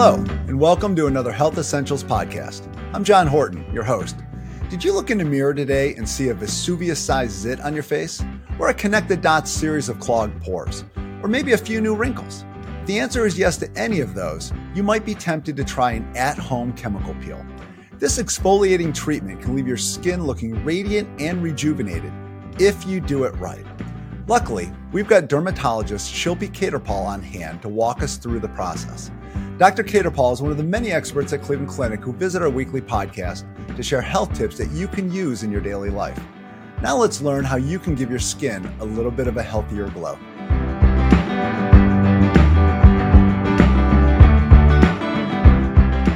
Hello, 0.00 0.24
and 0.46 0.60
welcome 0.60 0.94
to 0.94 1.08
another 1.08 1.32
Health 1.32 1.58
Essentials 1.58 2.04
podcast. 2.04 2.72
I'm 2.94 3.02
John 3.02 3.26
Horton, 3.26 3.68
your 3.74 3.82
host. 3.82 4.14
Did 4.70 4.84
you 4.84 4.92
look 4.94 5.10
in 5.10 5.18
the 5.18 5.24
mirror 5.24 5.52
today 5.52 5.96
and 5.96 6.08
see 6.08 6.28
a 6.28 6.34
Vesuvius 6.34 7.00
sized 7.00 7.32
zit 7.32 7.60
on 7.62 7.74
your 7.74 7.82
face? 7.82 8.22
Or 8.60 8.68
a 8.68 8.74
connected 8.74 9.22
dots 9.22 9.50
series 9.50 9.88
of 9.88 9.98
clogged 9.98 10.40
pores? 10.40 10.84
Or 11.20 11.28
maybe 11.28 11.52
a 11.52 11.58
few 11.58 11.80
new 11.80 11.96
wrinkles? 11.96 12.44
If 12.82 12.86
the 12.86 13.00
answer 13.00 13.26
is 13.26 13.36
yes 13.36 13.56
to 13.56 13.68
any 13.76 13.98
of 13.98 14.14
those, 14.14 14.52
you 14.72 14.84
might 14.84 15.04
be 15.04 15.16
tempted 15.16 15.56
to 15.56 15.64
try 15.64 15.90
an 15.90 16.16
at 16.16 16.38
home 16.38 16.74
chemical 16.74 17.16
peel. 17.16 17.44
This 17.94 18.18
exfoliating 18.18 18.94
treatment 18.94 19.42
can 19.42 19.56
leave 19.56 19.66
your 19.66 19.76
skin 19.76 20.22
looking 20.22 20.64
radiant 20.64 21.08
and 21.20 21.42
rejuvenated 21.42 22.12
if 22.60 22.86
you 22.86 23.00
do 23.00 23.24
it 23.24 23.34
right. 23.38 23.66
Luckily, 24.28 24.70
we've 24.92 25.08
got 25.08 25.26
dermatologist 25.26 26.12
Shilpi 26.12 26.50
Khetarpal 26.50 27.06
on 27.06 27.22
hand 27.22 27.62
to 27.62 27.68
walk 27.70 28.02
us 28.02 28.18
through 28.18 28.40
the 28.40 28.48
process. 28.50 29.10
Dr. 29.56 29.82
Khetarpal 29.82 30.34
is 30.34 30.42
one 30.42 30.50
of 30.50 30.58
the 30.58 30.62
many 30.62 30.92
experts 30.92 31.32
at 31.32 31.40
Cleveland 31.40 31.70
Clinic 31.70 32.00
who 32.00 32.12
visit 32.12 32.42
our 32.42 32.50
weekly 32.50 32.82
podcast 32.82 33.46
to 33.74 33.82
share 33.82 34.02
health 34.02 34.34
tips 34.34 34.58
that 34.58 34.70
you 34.72 34.86
can 34.86 35.10
use 35.10 35.44
in 35.44 35.50
your 35.50 35.62
daily 35.62 35.88
life. 35.88 36.22
Now 36.82 36.94
let's 36.98 37.22
learn 37.22 37.42
how 37.42 37.56
you 37.56 37.78
can 37.78 37.94
give 37.94 38.10
your 38.10 38.18
skin 38.18 38.70
a 38.80 38.84
little 38.84 39.10
bit 39.10 39.28
of 39.28 39.38
a 39.38 39.42
healthier 39.42 39.88
glow. 39.88 40.18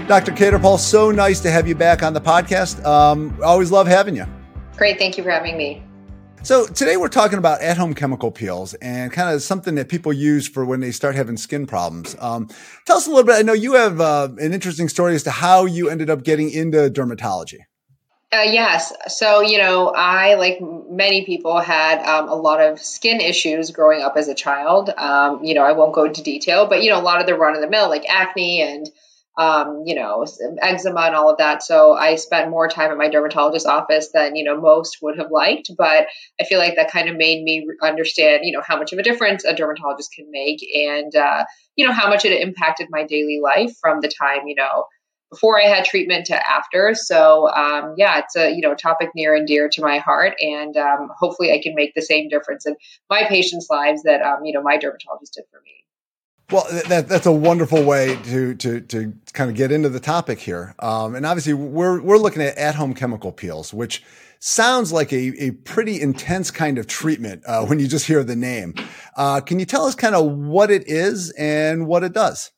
Dr. 0.07 0.33
Khetarpal, 0.33 0.79
so 0.79 1.11
nice 1.11 1.41
to 1.41 1.51
have 1.51 1.67
you 1.67 1.75
back 1.75 2.03
on 2.03 2.13
the 2.13 2.21
podcast. 2.21 2.85
Um, 2.85 3.35
always 3.43 3.71
love 3.71 3.87
having 3.87 4.15
you. 4.15 4.27
Great. 4.77 4.99
Thank 4.99 5.17
you 5.17 5.25
for 5.25 5.31
having 5.31 5.57
me. 5.57 5.83
So 6.45 6.67
today 6.67 6.97
we're 6.97 7.09
talking 7.09 7.39
about 7.39 7.63
at-home 7.63 7.95
chemical 7.95 8.33
peels 8.33 8.75
and 8.75 9.13
kind 9.13 9.33
of 9.33 9.43
something 9.43 9.77
that 9.77 9.89
people 9.89 10.13
use 10.13 10.49
for 10.49 10.65
when 10.65 10.81
they 10.81 10.91
start 10.91 11.15
having 11.15 11.37
skin 11.37 11.67
problems. 11.67 12.17
Um, 12.19 12.49
tell 12.85 12.97
us 12.97 13.07
a 13.07 13.11
little 13.11 13.25
bit. 13.25 13.37
I 13.37 13.43
know 13.43 13.53
you 13.53 13.75
have 13.75 14.01
uh, 14.01 14.29
an 14.39 14.53
interesting 14.53 14.89
story 14.89 15.15
as 15.15 15.23
to 15.23 15.31
how 15.31 15.67
you 15.67 15.89
ended 15.89 16.11
up 16.11 16.25
getting 16.25 16.51
into 16.51 16.91
dermatology. 16.91 17.61
Uh, 18.33 18.41
yes. 18.41 18.93
So, 19.07 19.41
you 19.41 19.59
know, 19.59 19.93
I, 19.95 20.35
like 20.35 20.59
many 20.61 21.25
people, 21.25 21.61
had 21.61 22.03
um, 22.05 22.29
a 22.29 22.35
lot 22.35 22.61
of 22.61 22.81
skin 22.81 23.21
issues 23.21 23.71
growing 23.71 24.03
up 24.03 24.17
as 24.17 24.27
a 24.27 24.35
child. 24.35 24.91
Um, 24.91 25.45
you 25.45 25.55
know, 25.55 25.63
I 25.63 25.73
won't 25.73 25.95
go 25.95 26.07
into 26.07 26.25
detail, 26.25 26.67
but, 26.67 26.83
you 26.83 26.91
know, 26.91 26.99
a 26.99 27.03
lot 27.03 27.21
of 27.21 27.27
the 27.29 27.37
run 27.37 27.55
of 27.55 27.61
the 27.61 27.71
mill, 27.71 27.89
like 27.89 28.05
acne 28.09 28.63
and 28.63 28.91
um, 29.39 29.85
you 29.87 29.95
know, 29.95 30.27
eczema 30.61 31.01
and 31.03 31.15
all 31.15 31.31
of 31.31 31.39
that. 31.39 31.63
So 31.63 31.95
I 31.95 32.17
spent 32.17 32.51
more 32.51 32.69
time 32.69 32.91
at 32.91 32.99
my 32.99 33.09
dermatologist's 33.09 33.67
office 33.67 34.11
than, 34.13 34.37
you 34.37 34.45
know, 34.45 34.61
most 34.61 34.99
would 35.01 35.19
have 35.19 35.31
liked. 35.31 35.71
But 35.77 36.07
I 36.41 36.45
feel 36.45 36.59
like 36.59 36.77
that 36.77 36.91
kind 36.91 37.09
of 37.09 37.17
made 37.17 37.43
me 37.43 37.67
understand, 37.83 38.41
you 38.45 38.53
know, 38.53 38.63
how 38.67 38.79
much 38.79 38.93
of 38.93 38.99
a 38.99 39.03
difference 39.03 39.45
a 39.45 39.55
dermatologist 39.55 40.13
can 40.15 40.31
make 40.31 40.61
and, 40.75 41.15
uh, 41.17 41.45
you 41.77 41.87
know, 41.87 41.93
how 41.93 42.09
much 42.09 42.25
it 42.25 42.43
impacted 42.43 42.89
my 42.91 43.05
daily 43.05 43.41
life 43.43 43.73
from 43.81 44.01
the 44.01 44.13
time, 44.21 44.47
you 44.47 44.55
know, 44.55 44.85
before 45.31 45.59
I 45.59 45.65
had 45.65 45.87
treatment 45.87 46.27
to 46.27 46.37
after. 46.37 46.93
So, 46.95 47.49
um, 47.49 47.95
yeah, 47.97 48.19
it's 48.19 48.37
a, 48.37 48.51
you 48.51 48.61
know, 48.61 48.75
topic 48.75 49.13
near 49.15 49.35
and 49.35 49.47
dear 49.47 49.71
to 49.71 49.81
my 49.81 49.97
heart. 49.97 50.35
And 50.41 50.77
um, 50.77 51.09
hopefully 51.17 51.53
I 51.53 51.61
can 51.63 51.75
make 51.75 51.95
the 51.95 52.03
same 52.03 52.29
difference 52.29 52.67
in 52.67 52.77
my 53.09 53.25
patients' 53.27 53.69
lives 53.71 54.03
that, 54.03 54.21
um, 54.21 54.45
you 54.45 54.53
know, 54.53 54.63
my 54.63 54.77
dermatologist 54.77 55.33
did 55.35 55.45
for 55.51 55.61
me. 55.65 55.87
Well, 56.53 56.67
that, 56.89 57.09
that's 57.09 57.25
a 57.25 57.33
wonderful 57.33 57.83
way 57.83 58.19
to, 58.25 58.55
to, 58.57 58.81
to 58.83 59.15
kind 59.33 59.49
of 59.49 59.57
get 59.57 59.73
into 59.73 59.89
the 59.89 60.01
topic 60.01 60.39
here. 60.39 60.75
Um, 60.81 61.15
and 61.15 61.25
obviously 61.25 61.55
we're, 61.55 62.03
we're 62.03 62.19
looking 62.19 62.43
at 62.43 62.59
at-home 62.59 62.93
chemical 62.93 63.33
peels, 63.33 63.73
which 63.73 64.03
sounds 64.39 64.93
like 64.93 65.15
a, 65.15 65.33
a 65.43 65.53
pretty 65.53 65.99
intense 65.99 66.51
kind 66.51 66.77
of 66.77 66.87
treatment 66.87 67.43
uh, 67.47 67.65
when 67.65 67.79
you 67.79 67.89
just 67.89 68.07
hear 68.07 68.23
the 68.23 68.37
name. 68.37 68.75
Uh, 69.17 69.41
can 69.41 69.59
you 69.59 69.65
tell 69.65 69.87
us 69.87 69.95
kind 69.95 70.15
of 70.15 70.31
what 70.31 70.71
it 70.71 70.87
is 70.87 71.31
and 71.39 71.87
what 71.87 72.05
it 72.05 72.13
does? 72.13 72.51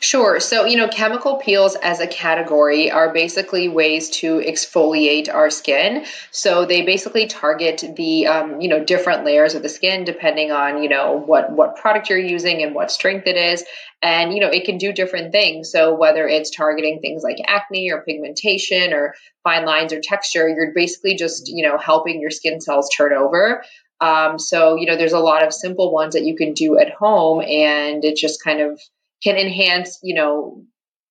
Sure. 0.00 0.40
So, 0.40 0.66
you 0.66 0.76
know, 0.76 0.88
chemical 0.88 1.36
peels 1.38 1.74
as 1.74 2.00
a 2.00 2.06
category 2.06 2.90
are 2.90 3.14
basically 3.14 3.68
ways 3.68 4.10
to 4.20 4.38
exfoliate 4.38 5.32
our 5.32 5.48
skin. 5.48 6.04
So 6.30 6.66
they 6.66 6.82
basically 6.82 7.26
target 7.26 7.82
the, 7.96 8.26
um, 8.26 8.60
you 8.60 8.68
know, 8.68 8.84
different 8.84 9.24
layers 9.24 9.54
of 9.54 9.62
the 9.62 9.70
skin 9.70 10.04
depending 10.04 10.52
on, 10.52 10.82
you 10.82 10.90
know, 10.90 11.14
what 11.18 11.50
what 11.50 11.76
product 11.76 12.10
you're 12.10 12.18
using 12.18 12.62
and 12.62 12.74
what 12.74 12.90
strength 12.90 13.26
it 13.26 13.36
is. 13.36 13.64
And, 14.02 14.34
you 14.34 14.40
know, 14.40 14.48
it 14.48 14.66
can 14.66 14.76
do 14.76 14.92
different 14.92 15.32
things. 15.32 15.72
So 15.72 15.94
whether 15.94 16.28
it's 16.28 16.50
targeting 16.50 17.00
things 17.00 17.22
like 17.22 17.38
acne 17.46 17.90
or 17.90 18.02
pigmentation 18.02 18.92
or 18.92 19.14
fine 19.44 19.64
lines 19.64 19.94
or 19.94 20.00
texture, 20.02 20.46
you're 20.46 20.74
basically 20.74 21.16
just, 21.16 21.48
you 21.48 21.66
know, 21.66 21.78
helping 21.78 22.20
your 22.20 22.30
skin 22.30 22.60
cells 22.60 22.90
turn 22.94 23.14
over. 23.14 23.64
Um, 24.00 24.38
so, 24.38 24.76
you 24.76 24.84
know, 24.84 24.96
there's 24.96 25.12
a 25.14 25.18
lot 25.20 25.42
of 25.42 25.54
simple 25.54 25.90
ones 25.90 26.14
that 26.14 26.24
you 26.26 26.36
can 26.36 26.52
do 26.52 26.78
at 26.78 26.90
home 26.92 27.40
and 27.40 28.04
it 28.04 28.16
just 28.16 28.42
kind 28.44 28.60
of 28.60 28.78
can 29.22 29.36
enhance, 29.36 29.98
you 30.02 30.14
know, 30.14 30.64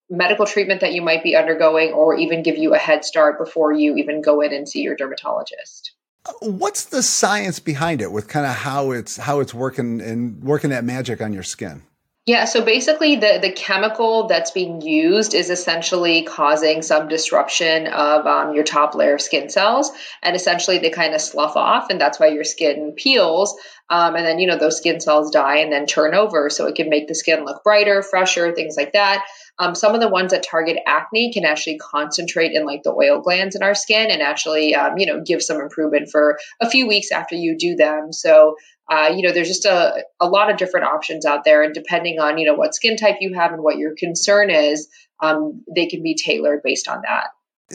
medical 0.09 0.45
treatment 0.45 0.81
that 0.81 0.93
you 0.93 1.01
might 1.01 1.23
be 1.23 1.35
undergoing 1.35 1.91
or 1.91 2.15
even 2.15 2.43
give 2.43 2.57
you 2.57 2.73
a 2.73 2.77
head 2.77 3.03
start 3.03 3.39
before 3.39 3.71
you 3.71 3.95
even 3.95 4.21
go 4.21 4.41
in 4.41 4.53
and 4.53 4.67
see 4.67 4.81
your 4.81 4.95
dermatologist. 4.95 5.93
What's 6.41 6.85
the 6.85 7.03
science 7.03 7.59
behind 7.59 8.01
it 8.01 8.11
with 8.11 8.27
kind 8.27 8.45
of 8.45 8.53
how 8.53 8.91
it's 8.91 9.17
how 9.17 9.41
it's 9.41 9.53
working 9.53 9.99
and 9.99 10.41
working 10.41 10.69
that 10.69 10.85
magic 10.85 11.21
on 11.21 11.33
your 11.33 11.43
skin? 11.43 11.83
Yeah, 12.25 12.45
so 12.45 12.63
basically, 12.63 13.17
the, 13.17 13.39
the 13.41 13.51
chemical 13.51 14.27
that's 14.27 14.51
being 14.51 14.79
used 14.79 15.33
is 15.33 15.49
essentially 15.49 16.23
causing 16.23 16.81
some 16.81 17.09
disruption 17.09 17.87
of 17.87 18.25
um, 18.25 18.55
your 18.55 18.63
top 18.63 18.95
layer 18.95 19.15
of 19.15 19.21
skin 19.21 19.49
cells. 19.49 19.91
And 20.21 20.33
essentially, 20.33 20.77
they 20.77 20.89
kind 20.89 21.13
of 21.13 21.19
slough 21.19 21.57
off, 21.57 21.89
and 21.89 21.99
that's 21.99 22.21
why 22.21 22.27
your 22.27 22.45
skin 22.45 22.93
peels. 22.95 23.59
Um, 23.89 24.15
and 24.15 24.25
then, 24.25 24.39
you 24.39 24.47
know, 24.47 24.57
those 24.57 24.77
skin 24.77 25.01
cells 25.01 25.31
die 25.31 25.57
and 25.57 25.71
then 25.71 25.85
turn 25.85 26.15
over. 26.15 26.49
So 26.49 26.67
it 26.67 26.75
can 26.75 26.87
make 26.89 27.09
the 27.09 27.13
skin 27.13 27.43
look 27.43 27.61
brighter, 27.61 28.01
fresher, 28.01 28.53
things 28.55 28.75
like 28.77 28.93
that. 28.93 29.25
Um, 29.59 29.75
some 29.75 29.93
of 29.93 29.99
the 29.99 30.07
ones 30.07 30.31
that 30.31 30.43
target 30.43 30.77
acne 30.87 31.33
can 31.33 31.43
actually 31.43 31.77
concentrate 31.77 32.53
in 32.53 32.65
like 32.65 32.83
the 32.83 32.93
oil 32.93 33.19
glands 33.21 33.55
in 33.55 33.61
our 33.61 33.75
skin 33.75 34.09
and 34.09 34.21
actually, 34.21 34.73
um, 34.73 34.97
you 34.97 35.05
know, 35.05 35.21
give 35.21 35.43
some 35.43 35.59
improvement 35.59 36.09
for 36.09 36.39
a 36.61 36.69
few 36.69 36.87
weeks 36.87 37.11
after 37.11 37.35
you 37.35 37.57
do 37.57 37.75
them. 37.75 38.13
So 38.13 38.55
uh, 38.89 39.13
you 39.15 39.25
know, 39.25 39.33
there's 39.33 39.47
just 39.47 39.65
a, 39.65 40.03
a 40.19 40.27
lot 40.27 40.51
of 40.51 40.57
different 40.57 40.85
options 40.85 41.25
out 41.25 41.43
there. 41.43 41.63
And 41.63 41.73
depending 41.73 42.19
on, 42.19 42.37
you 42.37 42.45
know, 42.45 42.53
what 42.53 42.75
skin 42.75 42.97
type 42.97 43.17
you 43.21 43.33
have 43.33 43.53
and 43.53 43.63
what 43.63 43.77
your 43.77 43.93
concern 43.97 44.49
is, 44.49 44.87
um, 45.21 45.63
they 45.73 45.87
can 45.87 46.03
be 46.03 46.15
tailored 46.15 46.61
based 46.63 46.87
on 46.87 47.01
that. 47.03 47.27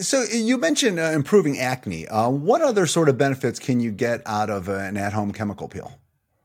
So 0.03 0.23
you 0.23 0.57
mentioned 0.57 0.99
uh, 0.99 1.03
improving 1.03 1.59
acne. 1.59 2.07
Uh, 2.07 2.29
what 2.29 2.61
other 2.61 2.85
sort 2.85 3.09
of 3.09 3.17
benefits 3.17 3.59
can 3.59 3.79
you 3.79 3.91
get 3.91 4.21
out 4.25 4.49
of 4.49 4.69
an 4.69 4.97
at-home 4.97 5.33
chemical 5.33 5.67
peel? 5.67 5.99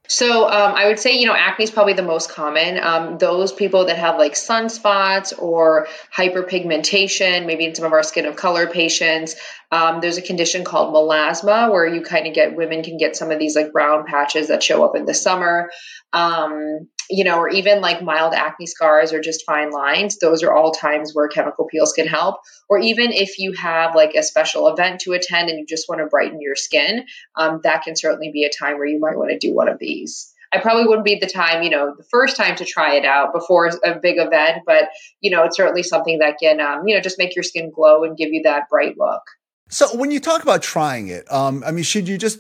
So 0.07 0.45
um, 0.45 0.75
I 0.75 0.87
would 0.89 0.99
say, 0.99 1.19
you 1.19 1.27
know, 1.27 1.35
acne 1.35 1.65
is 1.65 1.71
probably 1.71 1.95
the 1.95 2.03
most 2.03 2.31
common. 2.31 2.79
Um, 2.79 3.17
those 3.17 3.53
people 3.53 3.87
that 3.87 3.97
have 3.97 4.19
like 4.19 4.35
sunspots 4.35 5.33
or 5.39 5.89
hyperpigmentation, 6.15 7.47
maybe 7.47 7.65
in 7.65 7.75
some 7.75 7.87
of 7.87 7.93
our 7.93 8.03
skin 8.03 8.27
of 8.27 8.37
color 8.37 8.67
patients, 8.67 9.35
um, 9.73 10.03
there's 10.03 10.19
a 10.19 10.23
condition 10.23 10.63
called 10.63 10.95
melasma 10.95 11.71
where 11.71 11.87
you 11.87 12.03
kind 12.03 12.27
of 12.27 12.35
get 12.35 12.55
women 12.55 12.83
can 12.83 12.99
get 12.99 13.17
some 13.17 13.31
of 13.31 13.39
these 13.39 13.57
like 13.57 13.73
brown 13.73 14.05
patches 14.05 14.49
that 14.49 14.63
show 14.63 14.85
up 14.85 14.95
in 14.95 15.07
the 15.07 15.15
summer. 15.15 15.71
Um, 16.13 16.89
you 17.11 17.25
know, 17.25 17.39
or 17.39 17.49
even 17.49 17.81
like 17.81 18.03
mild 18.03 18.35
acne 18.35 18.67
scars 18.67 19.13
or 19.13 19.21
just 19.21 19.45
fine 19.45 19.71
lines, 19.71 20.19
those 20.19 20.43
are 20.43 20.53
all 20.53 20.73
times 20.73 21.13
where 21.13 21.29
chemical 21.29 21.67
peels 21.67 21.93
can 21.93 22.07
help. 22.07 22.41
Or 22.69 22.79
even 22.79 23.13
if 23.13 23.39
you 23.39 23.53
have 23.53 23.95
like 23.95 24.15
a 24.15 24.23
special 24.23 24.69
event 24.69 25.01
to 25.03 25.13
attend 25.13 25.51
and 25.51 25.59
you 25.59 25.67
just 25.67 25.89
want 25.89 26.01
to 26.01 26.07
brighten 26.07 26.41
your 26.41 26.57
skin, 26.57 27.07
um, 27.37 27.61
that 27.65 27.83
can 27.83 27.97
certainly 27.97 28.31
be 28.33 28.45
a 28.45 28.51
time 28.51 28.79
where 28.79 28.87
you 28.87 28.99
might 28.99 29.17
want 29.17 29.31
to 29.31 29.39
do 29.39 29.55
one 29.55 29.69
of 29.69 29.79
these. 29.79 30.31
I 30.53 30.61
probably 30.61 30.87
wouldn't 30.87 31.05
be 31.05 31.19
the 31.19 31.27
time, 31.27 31.65
you 31.65 31.71
know, 31.71 31.95
the 31.97 32.05
first 32.05 32.37
time 32.37 32.55
to 32.57 32.65
try 32.65 32.95
it 32.95 33.05
out 33.05 33.33
before 33.33 33.71
a 33.85 33.99
big 33.99 34.19
event, 34.19 34.63
but 34.65 34.89
you 35.21 35.31
know, 35.31 35.43
it's 35.43 35.57
certainly 35.57 35.83
something 35.83 36.21
that 36.21 36.37
can, 36.41 36.61
um, 36.61 36.87
you 36.87 36.95
know, 36.95 37.01
just 37.01 37.19
make 37.19 37.35
your 37.35 37.43
skin 37.43 37.73
glow 37.75 38.05
and 38.05 38.17
give 38.17 38.33
you 38.33 38.43
that 38.45 38.69
bright 38.71 38.97
look. 38.97 39.23
So 39.69 39.97
when 39.97 40.13
you 40.13 40.21
talk 40.21 40.43
about 40.43 40.63
trying 40.63 41.09
it, 41.09 41.31
um, 41.33 41.65
I 41.67 41.73
mean, 41.73 41.83
should 41.83 42.07
you 42.07 42.19
just, 42.19 42.39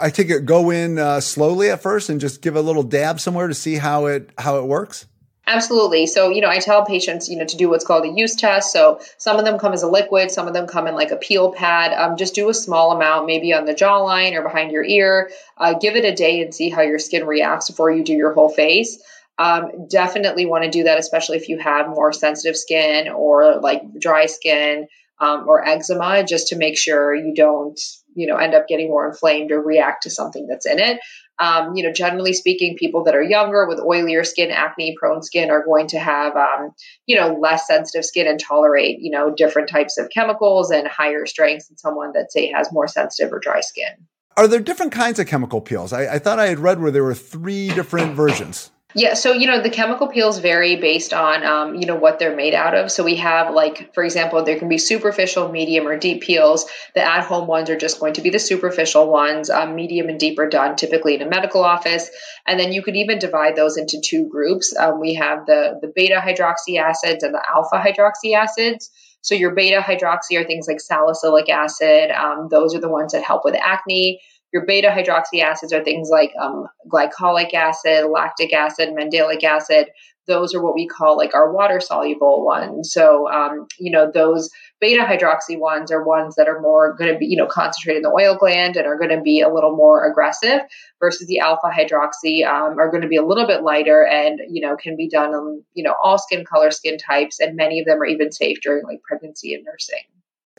I 0.00 0.10
take 0.10 0.30
it, 0.30 0.44
go 0.44 0.70
in 0.70 0.98
uh, 0.98 1.20
slowly 1.20 1.70
at 1.70 1.82
first 1.82 2.08
and 2.08 2.20
just 2.20 2.42
give 2.42 2.56
a 2.56 2.62
little 2.62 2.82
dab 2.82 3.20
somewhere 3.20 3.48
to 3.48 3.54
see 3.54 3.76
how 3.76 4.06
it 4.06 4.30
how 4.38 4.58
it 4.58 4.64
works? 4.64 5.06
Absolutely. 5.48 6.06
So, 6.06 6.28
you 6.28 6.42
know, 6.42 6.50
I 6.50 6.58
tell 6.58 6.84
patients, 6.84 7.30
you 7.30 7.38
know, 7.38 7.46
to 7.46 7.56
do 7.56 7.70
what's 7.70 7.86
called 7.86 8.04
a 8.04 8.08
use 8.08 8.34
test. 8.34 8.70
So, 8.70 9.00
some 9.16 9.38
of 9.38 9.46
them 9.46 9.58
come 9.58 9.72
as 9.72 9.82
a 9.82 9.88
liquid, 9.88 10.30
some 10.30 10.46
of 10.46 10.52
them 10.52 10.66
come 10.66 10.86
in 10.86 10.94
like 10.94 11.10
a 11.10 11.16
peel 11.16 11.52
pad. 11.52 11.94
Um, 11.94 12.18
just 12.18 12.34
do 12.34 12.50
a 12.50 12.54
small 12.54 12.92
amount, 12.92 13.26
maybe 13.26 13.54
on 13.54 13.64
the 13.64 13.72
jawline 13.72 14.34
or 14.34 14.42
behind 14.42 14.72
your 14.72 14.84
ear. 14.84 15.30
Uh, 15.56 15.72
give 15.72 15.96
it 15.96 16.04
a 16.04 16.14
day 16.14 16.42
and 16.42 16.54
see 16.54 16.68
how 16.68 16.82
your 16.82 16.98
skin 16.98 17.26
reacts 17.26 17.70
before 17.70 17.90
you 17.90 18.04
do 18.04 18.12
your 18.12 18.34
whole 18.34 18.50
face. 18.50 19.02
Um, 19.38 19.86
definitely 19.88 20.44
want 20.44 20.64
to 20.64 20.70
do 20.70 20.84
that, 20.84 20.98
especially 20.98 21.38
if 21.38 21.48
you 21.48 21.58
have 21.58 21.88
more 21.88 22.12
sensitive 22.12 22.56
skin 22.56 23.08
or 23.08 23.60
like 23.60 23.82
dry 23.98 24.26
skin 24.26 24.86
um, 25.18 25.48
or 25.48 25.66
eczema, 25.66 26.24
just 26.24 26.48
to 26.48 26.56
make 26.56 26.76
sure 26.76 27.14
you 27.14 27.34
don't, 27.34 27.80
you 28.18 28.26
know, 28.26 28.36
end 28.36 28.54
up 28.54 28.66
getting 28.68 28.88
more 28.88 29.08
inflamed 29.08 29.52
or 29.52 29.62
react 29.62 30.02
to 30.02 30.10
something 30.10 30.46
that's 30.46 30.66
in 30.66 30.78
it. 30.78 31.00
Um, 31.38 31.76
you 31.76 31.84
know, 31.84 31.92
generally 31.92 32.32
speaking, 32.32 32.76
people 32.76 33.04
that 33.04 33.14
are 33.14 33.22
younger 33.22 33.66
with 33.68 33.78
oilier 33.78 34.26
skin, 34.26 34.50
acne 34.50 34.96
prone 34.98 35.22
skin 35.22 35.50
are 35.50 35.64
going 35.64 35.86
to 35.88 35.98
have, 35.98 36.34
um, 36.34 36.72
you 37.06 37.14
know, 37.14 37.38
less 37.40 37.68
sensitive 37.68 38.04
skin 38.04 38.26
and 38.26 38.40
tolerate, 38.40 38.98
you 39.00 39.12
know, 39.12 39.32
different 39.32 39.68
types 39.68 39.98
of 39.98 40.10
chemicals 40.10 40.72
and 40.72 40.88
higher 40.88 41.26
strengths 41.26 41.68
than 41.68 41.78
someone 41.78 42.12
that 42.14 42.32
say 42.32 42.50
has 42.50 42.72
more 42.72 42.88
sensitive 42.88 43.32
or 43.32 43.38
dry 43.38 43.60
skin. 43.60 44.08
Are 44.36 44.48
there 44.48 44.60
different 44.60 44.92
kinds 44.92 45.20
of 45.20 45.28
chemical 45.28 45.60
peels? 45.60 45.92
I, 45.92 46.14
I 46.14 46.18
thought 46.18 46.40
I 46.40 46.46
had 46.46 46.58
read 46.58 46.80
where 46.80 46.90
there 46.90 47.04
were 47.04 47.14
three 47.14 47.68
different 47.68 48.14
versions. 48.14 48.72
Yeah, 48.94 49.14
so 49.14 49.34
you 49.34 49.46
know 49.46 49.60
the 49.60 49.68
chemical 49.68 50.08
peels 50.08 50.38
vary 50.38 50.76
based 50.76 51.12
on 51.12 51.44
um, 51.44 51.74
you 51.74 51.86
know 51.86 51.96
what 51.96 52.18
they're 52.18 52.34
made 52.34 52.54
out 52.54 52.74
of. 52.74 52.90
So 52.90 53.04
we 53.04 53.16
have 53.16 53.52
like, 53.52 53.92
for 53.92 54.02
example, 54.02 54.42
there 54.42 54.58
can 54.58 54.70
be 54.70 54.78
superficial, 54.78 55.52
medium, 55.52 55.86
or 55.86 55.98
deep 55.98 56.22
peels. 56.22 56.64
The 56.94 57.02
at-home 57.02 57.46
ones 57.46 57.68
are 57.68 57.76
just 57.76 58.00
going 58.00 58.14
to 58.14 58.22
be 58.22 58.30
the 58.30 58.38
superficial 58.38 59.10
ones. 59.10 59.50
Um, 59.50 59.74
medium 59.74 60.08
and 60.08 60.18
deep 60.18 60.38
are 60.38 60.48
done 60.48 60.76
typically 60.76 61.14
in 61.16 61.20
a 61.22 61.28
medical 61.28 61.62
office, 61.62 62.08
and 62.46 62.58
then 62.58 62.72
you 62.72 62.82
could 62.82 62.96
even 62.96 63.18
divide 63.18 63.56
those 63.56 63.76
into 63.76 64.00
two 64.02 64.26
groups. 64.26 64.74
Um, 64.74 65.00
we 65.00 65.14
have 65.14 65.44
the 65.44 65.78
the 65.82 65.92
beta 65.94 66.22
hydroxy 66.24 66.80
acids 66.80 67.22
and 67.22 67.34
the 67.34 67.42
alpha 67.54 67.76
hydroxy 67.76 68.34
acids. 68.34 68.90
So 69.20 69.34
your 69.34 69.54
beta 69.54 69.80
hydroxy 69.80 70.40
are 70.40 70.44
things 70.44 70.66
like 70.66 70.80
salicylic 70.80 71.50
acid. 71.50 72.10
Um, 72.10 72.48
those 72.50 72.74
are 72.74 72.80
the 72.80 72.88
ones 72.88 73.12
that 73.12 73.22
help 73.22 73.44
with 73.44 73.54
acne. 73.54 74.20
Your 74.52 74.64
beta 74.64 74.88
hydroxy 74.88 75.42
acids 75.42 75.72
are 75.72 75.84
things 75.84 76.08
like 76.10 76.32
um, 76.40 76.66
glycolic 76.90 77.52
acid, 77.52 78.06
lactic 78.10 78.52
acid, 78.52 78.90
mandelic 78.90 79.44
acid. 79.44 79.88
Those 80.26 80.54
are 80.54 80.62
what 80.62 80.74
we 80.74 80.86
call 80.86 81.16
like 81.16 81.34
our 81.34 81.52
water 81.52 81.80
soluble 81.80 82.44
ones. 82.44 82.92
So, 82.92 83.30
um, 83.30 83.66
you 83.78 83.90
know, 83.90 84.10
those 84.12 84.50
beta 84.80 85.02
hydroxy 85.02 85.58
ones 85.58 85.90
are 85.90 86.04
ones 86.04 86.34
that 86.36 86.48
are 86.48 86.60
more 86.60 86.94
going 86.96 87.12
to 87.12 87.18
be, 87.18 87.26
you 87.26 87.36
know, 87.36 87.46
concentrated 87.46 87.98
in 87.98 88.02
the 88.02 88.14
oil 88.14 88.36
gland 88.36 88.76
and 88.76 88.86
are 88.86 88.98
going 88.98 89.14
to 89.14 89.22
be 89.22 89.40
a 89.40 89.52
little 89.52 89.74
more 89.74 90.10
aggressive 90.10 90.60
versus 91.00 91.26
the 91.28 91.38
alpha 91.38 91.68
hydroxy 91.68 92.46
um, 92.46 92.78
are 92.78 92.90
going 92.90 93.02
to 93.02 93.08
be 93.08 93.16
a 93.16 93.24
little 93.24 93.46
bit 93.46 93.62
lighter 93.62 94.06
and, 94.06 94.40
you 94.50 94.60
know, 94.60 94.76
can 94.76 94.96
be 94.96 95.08
done 95.08 95.30
on, 95.30 95.62
you 95.74 95.82
know, 95.82 95.94
all 96.02 96.18
skin 96.18 96.44
color, 96.44 96.70
skin 96.70 96.98
types. 96.98 97.40
And 97.40 97.56
many 97.56 97.80
of 97.80 97.86
them 97.86 98.00
are 98.00 98.06
even 98.06 98.30
safe 98.30 98.58
during 98.62 98.84
like 98.84 99.02
pregnancy 99.02 99.54
and 99.54 99.64
nursing. 99.64 100.04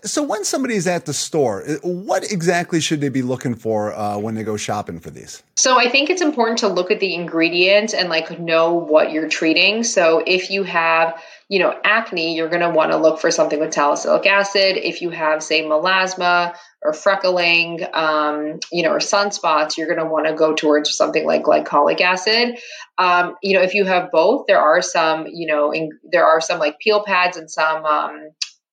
So 0.04 0.24
when 0.24 0.44
somebody's 0.46 0.88
at 0.88 1.06
the 1.06 1.14
store, 1.14 1.64
what 1.84 2.32
exactly 2.32 2.80
should 2.80 3.02
they 3.02 3.10
be 3.10 3.22
looking 3.22 3.56
for 3.56 3.94
uh, 3.94 4.18
when 4.18 4.36
they 4.36 4.44
go 4.44 4.58
shopping 4.58 5.00
for 5.00 5.10
these? 5.10 5.44
So 5.56 5.78
I 5.78 5.90
think 5.90 6.10
it's 6.10 6.22
important 6.22 6.60
to 6.60 6.68
look 6.68 6.92
at 6.92 7.00
the 7.00 7.14
ingredients 7.16 7.94
and 7.94 8.10
like 8.10 8.40
know 8.40 8.76
what 8.76 9.12
you're 9.12 9.28
treating. 9.28 9.84
So 9.84 10.24
if 10.26 10.52
you 10.52 10.64
have, 10.64 11.22
you 11.50 11.60
know, 11.60 11.78
acne, 11.84 12.36
you're 12.36 12.48
going 12.50 12.62
to 12.62 12.70
want 12.70 12.92
to 12.92 12.98
look 12.98 13.20
for 13.20 13.32
something 13.32 13.60
with 13.60 13.74
salicylic 13.74 14.26
acid. 14.26 14.78
If 14.78 15.02
you 15.02 15.10
have, 15.10 15.44
say, 15.44 15.64
melasma 15.64 16.56
or 16.82 16.94
freckling, 16.94 17.94
um, 17.94 18.60
you 18.72 18.84
know, 18.84 18.92
or 18.92 19.00
sunspots, 19.00 19.76
you're 19.76 19.88
going 19.88 20.00
to 20.00 20.06
want 20.06 20.28
to 20.28 20.34
go 20.34 20.54
towards 20.54 20.96
something 20.96 21.26
like 21.26 21.44
glycolic 21.44 22.00
acid. 22.00 22.58
Um, 22.98 23.36
you 23.44 23.58
know, 23.58 23.64
if 23.64 23.74
you 23.74 23.86
have 23.86 24.12
both, 24.12 24.46
there 24.48 24.60
are 24.60 24.82
some, 24.82 25.28
you 25.28 25.48
know, 25.48 25.72
in, 25.72 25.90
there 26.10 26.26
are 26.26 26.40
some 26.40 26.60
like 26.60 26.80
peel 26.80 27.04
pads 27.04 27.36
and 27.36 27.52
some 27.52 27.84
um, 27.84 28.30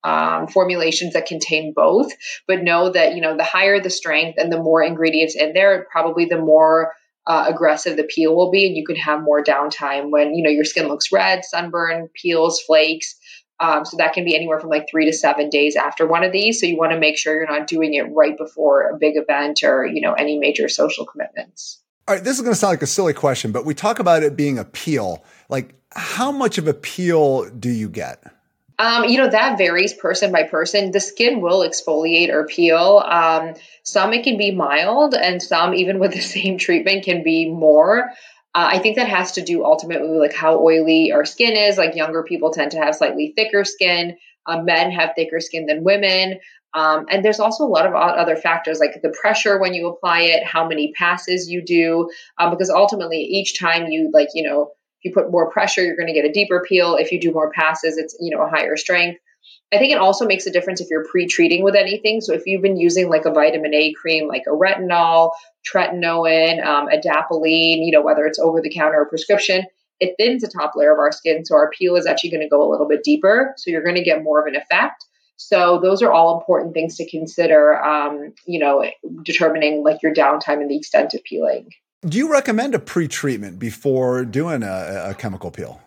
um, 0.07 0.47
formulations 0.47 1.15
that 1.15 1.27
contain 1.27 1.73
both, 1.75 2.13
but 2.47 2.63
know 2.63 2.91
that 2.91 3.17
you 3.17 3.21
know 3.21 3.37
the 3.37 3.43
higher 3.43 3.81
the 3.81 3.91
strength 3.91 4.39
and 4.39 4.53
the 4.53 4.63
more 4.63 4.81
ingredients 4.81 5.35
in 5.35 5.53
there, 5.53 5.85
probably 5.91 6.27
the 6.27 6.39
more 6.39 6.93
uh, 7.27 7.47
aggressive 7.49 7.97
the 7.97 8.05
peel 8.05 8.35
will 8.35 8.53
be, 8.53 8.67
and 8.67 8.77
you 8.77 8.87
can 8.87 8.95
have 8.95 9.21
more 9.21 9.43
downtime 9.43 10.11
when 10.11 10.33
you 10.35 10.45
know 10.45 10.51
your 10.51 10.65
skin 10.65 10.87
looks 10.87 11.11
red, 11.11 11.45
sunburn, 11.45 12.09
peels, 12.15 12.61
flakes. 12.61 13.17
Um, 13.59 13.85
so 13.85 13.97
that 13.97 14.13
can 14.13 14.25
be 14.25 14.37
anywhere 14.37 14.61
from 14.61 14.69
like 14.69 14.87
three 14.89 15.07
to 15.07 15.13
seven 15.13 15.49
days 15.49 15.77
after 15.77 16.07
one 16.07 16.23
of 16.23 16.31
these. 16.31 16.61
So 16.61 16.67
you 16.67 16.77
want 16.77 16.93
to 16.93 17.01
make 17.01 17.17
sure 17.19 17.35
you're 17.35 17.49
not 17.49 17.67
doing 17.67 17.95
it 17.95 18.03
right 18.03 18.37
before 18.37 18.91
a 18.91 18.99
big 18.99 19.17
event 19.17 19.65
or 19.65 19.85
you 19.85 20.03
know 20.03 20.13
any 20.13 20.39
major 20.39 20.69
social 20.69 21.05
commitments. 21.05 21.83
All 22.07 22.15
right, 22.15 22.23
this 22.23 22.37
is 22.37 22.43
going 22.43 22.53
to 22.53 22.59
sound 22.59 22.75
like 22.75 22.83
a 22.83 22.87
silly 22.87 23.13
question, 23.13 23.51
but 23.51 23.65
we 23.65 23.75
talk 23.75 23.99
about 23.99 24.23
it 24.23 24.37
being 24.37 24.61
a 24.61 24.65
peel. 24.65 25.25
Like, 25.49 25.75
how 25.91 26.31
much 26.31 26.59
of 26.59 26.69
a 26.69 26.75
peel 26.75 27.51
do 27.51 27.69
you 27.69 27.89
get? 27.89 28.23
Um, 28.79 29.05
you 29.05 29.17
know, 29.19 29.29
that 29.29 29.57
varies 29.57 29.95
person 29.95 30.33
by 30.33 30.43
person. 30.43 30.91
The 30.91 31.01
skin 31.01 31.41
will 31.41 31.61
exfoliate 31.61 32.29
or 32.29 32.47
peel. 32.47 33.03
Um, 33.05 33.55
some 33.83 34.13
it 34.13 34.23
can 34.23 34.37
be 34.37 34.51
mild, 34.51 35.15
and 35.15 35.43
some, 35.43 35.75
even 35.75 35.99
with 35.99 36.13
the 36.13 36.21
same 36.37 36.59
treatment, 36.59 37.05
can 37.05 37.23
be 37.23 37.51
more. 37.51 38.11
Uh, 38.55 38.71
I 38.73 38.79
think 38.79 38.97
that 38.97 39.09
has 39.09 39.33
to 39.33 39.43
do 39.43 39.65
ultimately 39.65 40.09
with 40.09 40.21
like 40.21 40.35
how 40.35 40.59
oily 40.59 41.13
our 41.13 41.25
skin 41.25 41.57
is. 41.57 41.79
Like 41.79 41.95
younger 41.95 42.23
people 42.23 42.51
tend 42.51 42.73
to 42.73 42.79
have 42.79 42.95
slightly 42.95 43.33
thicker 43.37 43.65
skin. 43.65 44.17
Um, 44.47 44.65
men 44.65 44.91
have 44.93 45.13
thicker 45.15 45.41
skin 45.41 45.67
than 45.67 45.85
women. 45.85 46.39
Um, 46.73 47.07
and 47.11 47.25
there's 47.25 47.41
also 47.41 47.65
a 47.65 47.67
lot 47.67 47.87
of 47.87 47.95
other 47.95 48.37
factors 48.37 48.79
like 48.79 49.01
the 49.03 49.15
pressure 49.21 49.59
when 49.59 49.73
you 49.73 49.89
apply 49.89 50.21
it, 50.23 50.45
how 50.45 50.69
many 50.69 50.93
passes 50.93 51.49
you 51.49 51.63
do, 51.63 52.11
um, 52.39 52.51
because 52.51 52.69
ultimately 52.69 53.19
each 53.19 53.59
time 53.59 53.87
you 53.87 54.11
like, 54.13 54.29
you 54.35 54.43
know, 54.43 54.73
you 55.07 55.13
put 55.15 55.31
more 55.31 55.51
pressure, 55.51 55.83
you're 55.83 55.97
going 55.97 56.09
to 56.09 56.13
get 56.13 56.29
a 56.29 56.33
deeper 56.33 56.63
peel. 56.69 56.97
If 56.97 57.13
you 57.13 57.21
do 57.21 57.33
more 57.33 57.51
passes, 57.51 57.97
it's, 57.97 58.15
you 58.21 58.37
know, 58.37 58.43
a 58.45 58.51
higher 58.51 58.77
strength. 58.77 59.21
I 59.73 59.79
think 59.79 59.93
it 59.93 59.99
also 59.99 60.27
makes 60.27 60.47
a 60.47 60.53
difference 60.53 60.81
if 60.81 60.89
you're 60.91 61.07
pre-treating 61.11 61.65
with 61.65 61.75
anything. 61.75 62.21
So 62.21 62.35
if 62.35 62.43
you've 62.47 62.63
been 62.63 62.77
using 62.77 63.09
like 63.09 63.25
a 63.25 63.33
vitamin 63.33 63.75
A 63.75 63.93
cream, 63.93 64.29
like 64.29 64.45
a 64.47 64.51
retinol, 64.51 65.33
tretinoin, 65.67 66.65
um, 66.65 66.89
adapalene, 66.89 67.85
you 67.85 67.91
know, 67.91 68.03
whether 68.03 68.27
it's 68.27 68.39
over 68.39 68.61
the 68.61 68.73
counter 68.73 69.01
or 69.01 69.09
prescription, 69.09 69.65
it 69.99 70.15
thins 70.19 70.43
the 70.43 70.49
top 70.49 70.73
layer 70.77 70.93
of 70.93 70.99
our 70.99 71.11
skin. 71.11 71.45
So 71.45 71.57
our 71.57 71.71
peel 71.71 71.97
is 71.97 72.07
actually 72.07 72.31
going 72.31 72.43
to 72.43 72.49
go 72.49 72.63
a 72.63 72.71
little 72.71 72.87
bit 72.87 73.03
deeper. 73.03 73.55
So 73.57 73.71
you're 73.71 73.83
going 73.83 73.97
to 73.97 74.05
get 74.05 74.23
more 74.23 74.41
of 74.41 74.47
an 74.47 74.61
effect. 74.61 75.05
So 75.37 75.81
those 75.83 76.03
are 76.03 76.13
all 76.13 76.39
important 76.39 76.75
things 76.75 76.97
to 76.97 77.09
consider, 77.09 77.83
um, 77.83 78.33
you 78.47 78.59
know, 78.59 78.85
determining 79.23 79.83
like 79.83 80.03
your 80.03 80.15
downtime 80.15 80.61
and 80.61 80.71
the 80.71 80.77
extent 80.77 81.15
of 81.15 81.23
peeling. 81.25 81.71
Do 82.03 82.19
you 82.19 82.31
recommend 82.31 82.75
a 82.75 82.79
pre-treatment 82.79 83.59
before 83.59 84.25
doing 84.25 84.63
a, 84.63 85.07
a 85.11 85.15
chemical 85.15 85.51
peel? 85.51 85.81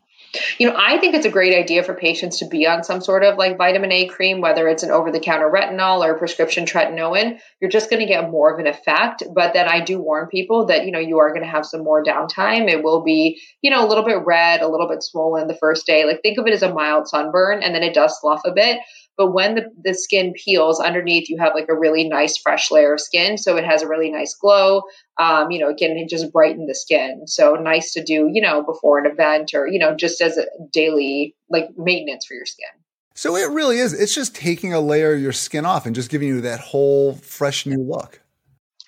You 0.60 0.70
know, 0.70 0.76
I 0.78 1.00
think 1.00 1.16
it's 1.16 1.26
a 1.26 1.32
great 1.32 1.56
idea 1.56 1.82
for 1.82 1.96
patients 1.96 2.40
to 2.40 2.48
be 2.48 2.68
on 2.68 2.84
some 2.84 3.02
sort 3.02 3.24
of 3.24 3.38
like 3.38 3.58
vitamin 3.58 3.92
A 3.92 4.06
cream, 4.08 4.42
whether 4.42 4.68
it's 4.68 4.84
an 4.84 4.92
over 4.92 5.12
the 5.12 5.20
counter 5.20 5.50
retinol 5.50 6.06
or 6.06 6.18
prescription 6.18 6.66
tretinoin. 6.66 7.40
You're 7.60 7.72
just 7.72 7.90
going 7.90 8.02
to 8.02 8.06
get 8.06 8.30
more 8.30 8.54
of 8.54 8.60
an 8.60 8.68
effect. 8.68 9.24
But 9.34 9.54
then 9.54 9.68
I 9.68 9.84
do 9.84 10.00
warn 10.00 10.28
people 10.28 10.68
that, 10.68 10.86
you 10.86 10.92
know, 10.92 11.00
you 11.00 11.18
are 11.18 11.30
going 11.30 11.44
to 11.44 11.50
have 11.50 11.66
some 11.66 11.84
more 11.84 12.04
downtime. 12.04 12.70
It 12.70 12.84
will 12.84 13.04
be, 13.04 13.42
you 13.62 13.72
know, 13.72 13.84
a 13.84 13.88
little 13.88 14.06
bit 14.06 14.24
red, 14.26 14.62
a 14.62 14.68
little 14.68 14.88
bit 14.88 15.02
swollen 15.02 15.48
the 15.48 15.58
first 15.58 15.88
day. 15.88 16.06
Like 16.06 16.22
think 16.22 16.38
of 16.38 16.46
it 16.46 16.54
as 16.54 16.64
a 16.64 16.74
mild 16.74 17.08
sunburn 17.08 17.64
and 17.64 17.74
then 17.74 17.82
it 17.84 17.96
does 17.96 18.20
slough 18.20 18.42
a 18.46 18.52
bit. 18.52 18.80
But 19.20 19.34
when 19.34 19.56
the, 19.56 19.66
the 19.84 19.94
skin 19.94 20.34
peels 20.34 20.80
underneath, 20.80 21.30
you 21.30 21.38
have 21.40 21.52
like 21.54 21.68
a 21.68 21.78
really 21.78 22.08
nice 22.08 22.38
fresh 22.38 22.72
layer 22.72 22.94
of 22.94 23.02
skin. 23.02 23.38
So 23.38 23.58
it 23.58 23.66
has 23.66 23.82
a 23.82 23.88
really 23.88 24.10
nice 24.10 24.34
glow. 24.34 24.84
Um, 25.18 25.52
you 25.52 25.60
know, 25.60 25.68
again, 25.68 25.98
it 25.98 26.08
just 26.08 26.32
brighten 26.32 26.68
the 26.68 26.74
skin. 26.74 27.28
So 27.28 27.56
nice 27.56 27.92
to 27.96 28.04
do, 28.04 28.30
you 28.32 28.42
know, 28.42 28.64
before 28.64 28.98
an 28.98 29.06
event 29.06 29.54
or, 29.54 29.68
you 29.68 29.78
know, 29.78 29.94
just 29.94 30.22
as 30.22 30.38
a 30.38 30.46
daily 30.72 31.36
like 31.50 31.68
maintenance 31.78 32.26
for 32.26 32.34
your 32.34 32.46
skin. 32.46 32.70
So 33.14 33.36
it 33.36 33.52
really 33.52 33.80
is. 33.80 33.92
It's 33.92 34.16
just 34.16 34.34
taking 34.38 34.74
a 34.74 34.80
layer 34.80 35.16
of 35.16 35.20
your 35.20 35.34
skin 35.34 35.66
off 35.66 35.86
and 35.86 35.94
just 35.94 36.10
giving 36.10 36.30
you 36.30 36.40
that 36.40 36.62
whole 36.62 37.16
fresh 37.16 37.66
new 37.66 37.84
look. 37.84 38.22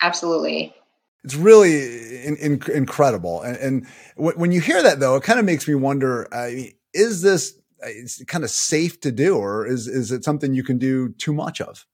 Absolutely. 0.02 0.74
It's 1.26 1.36
really 1.36 2.24
in, 2.26 2.38
in, 2.38 2.64
incredible. 2.74 3.42
And, 3.42 3.58
and 3.58 3.88
w- 4.16 4.38
when 4.40 4.54
you 4.54 4.62
hear 4.62 4.82
that, 4.82 5.02
though, 5.02 5.18
it 5.18 5.24
kind 5.24 5.40
of 5.40 5.46
makes 5.46 5.68
me 5.68 5.76
wonder: 5.76 6.34
uh, 6.34 6.50
is 6.94 7.22
this 7.22 7.61
it's 7.84 8.24
kind 8.26 8.44
of 8.44 8.50
safe 8.50 9.00
to 9.02 9.12
do, 9.12 9.38
or 9.38 9.68
is 9.68 9.88
is 9.88 10.12
it 10.12 10.24
something 10.24 10.54
you 10.54 10.64
can 10.64 10.78
do 10.78 11.10
too 11.10 11.34
much 11.34 11.62
of? 11.62 11.86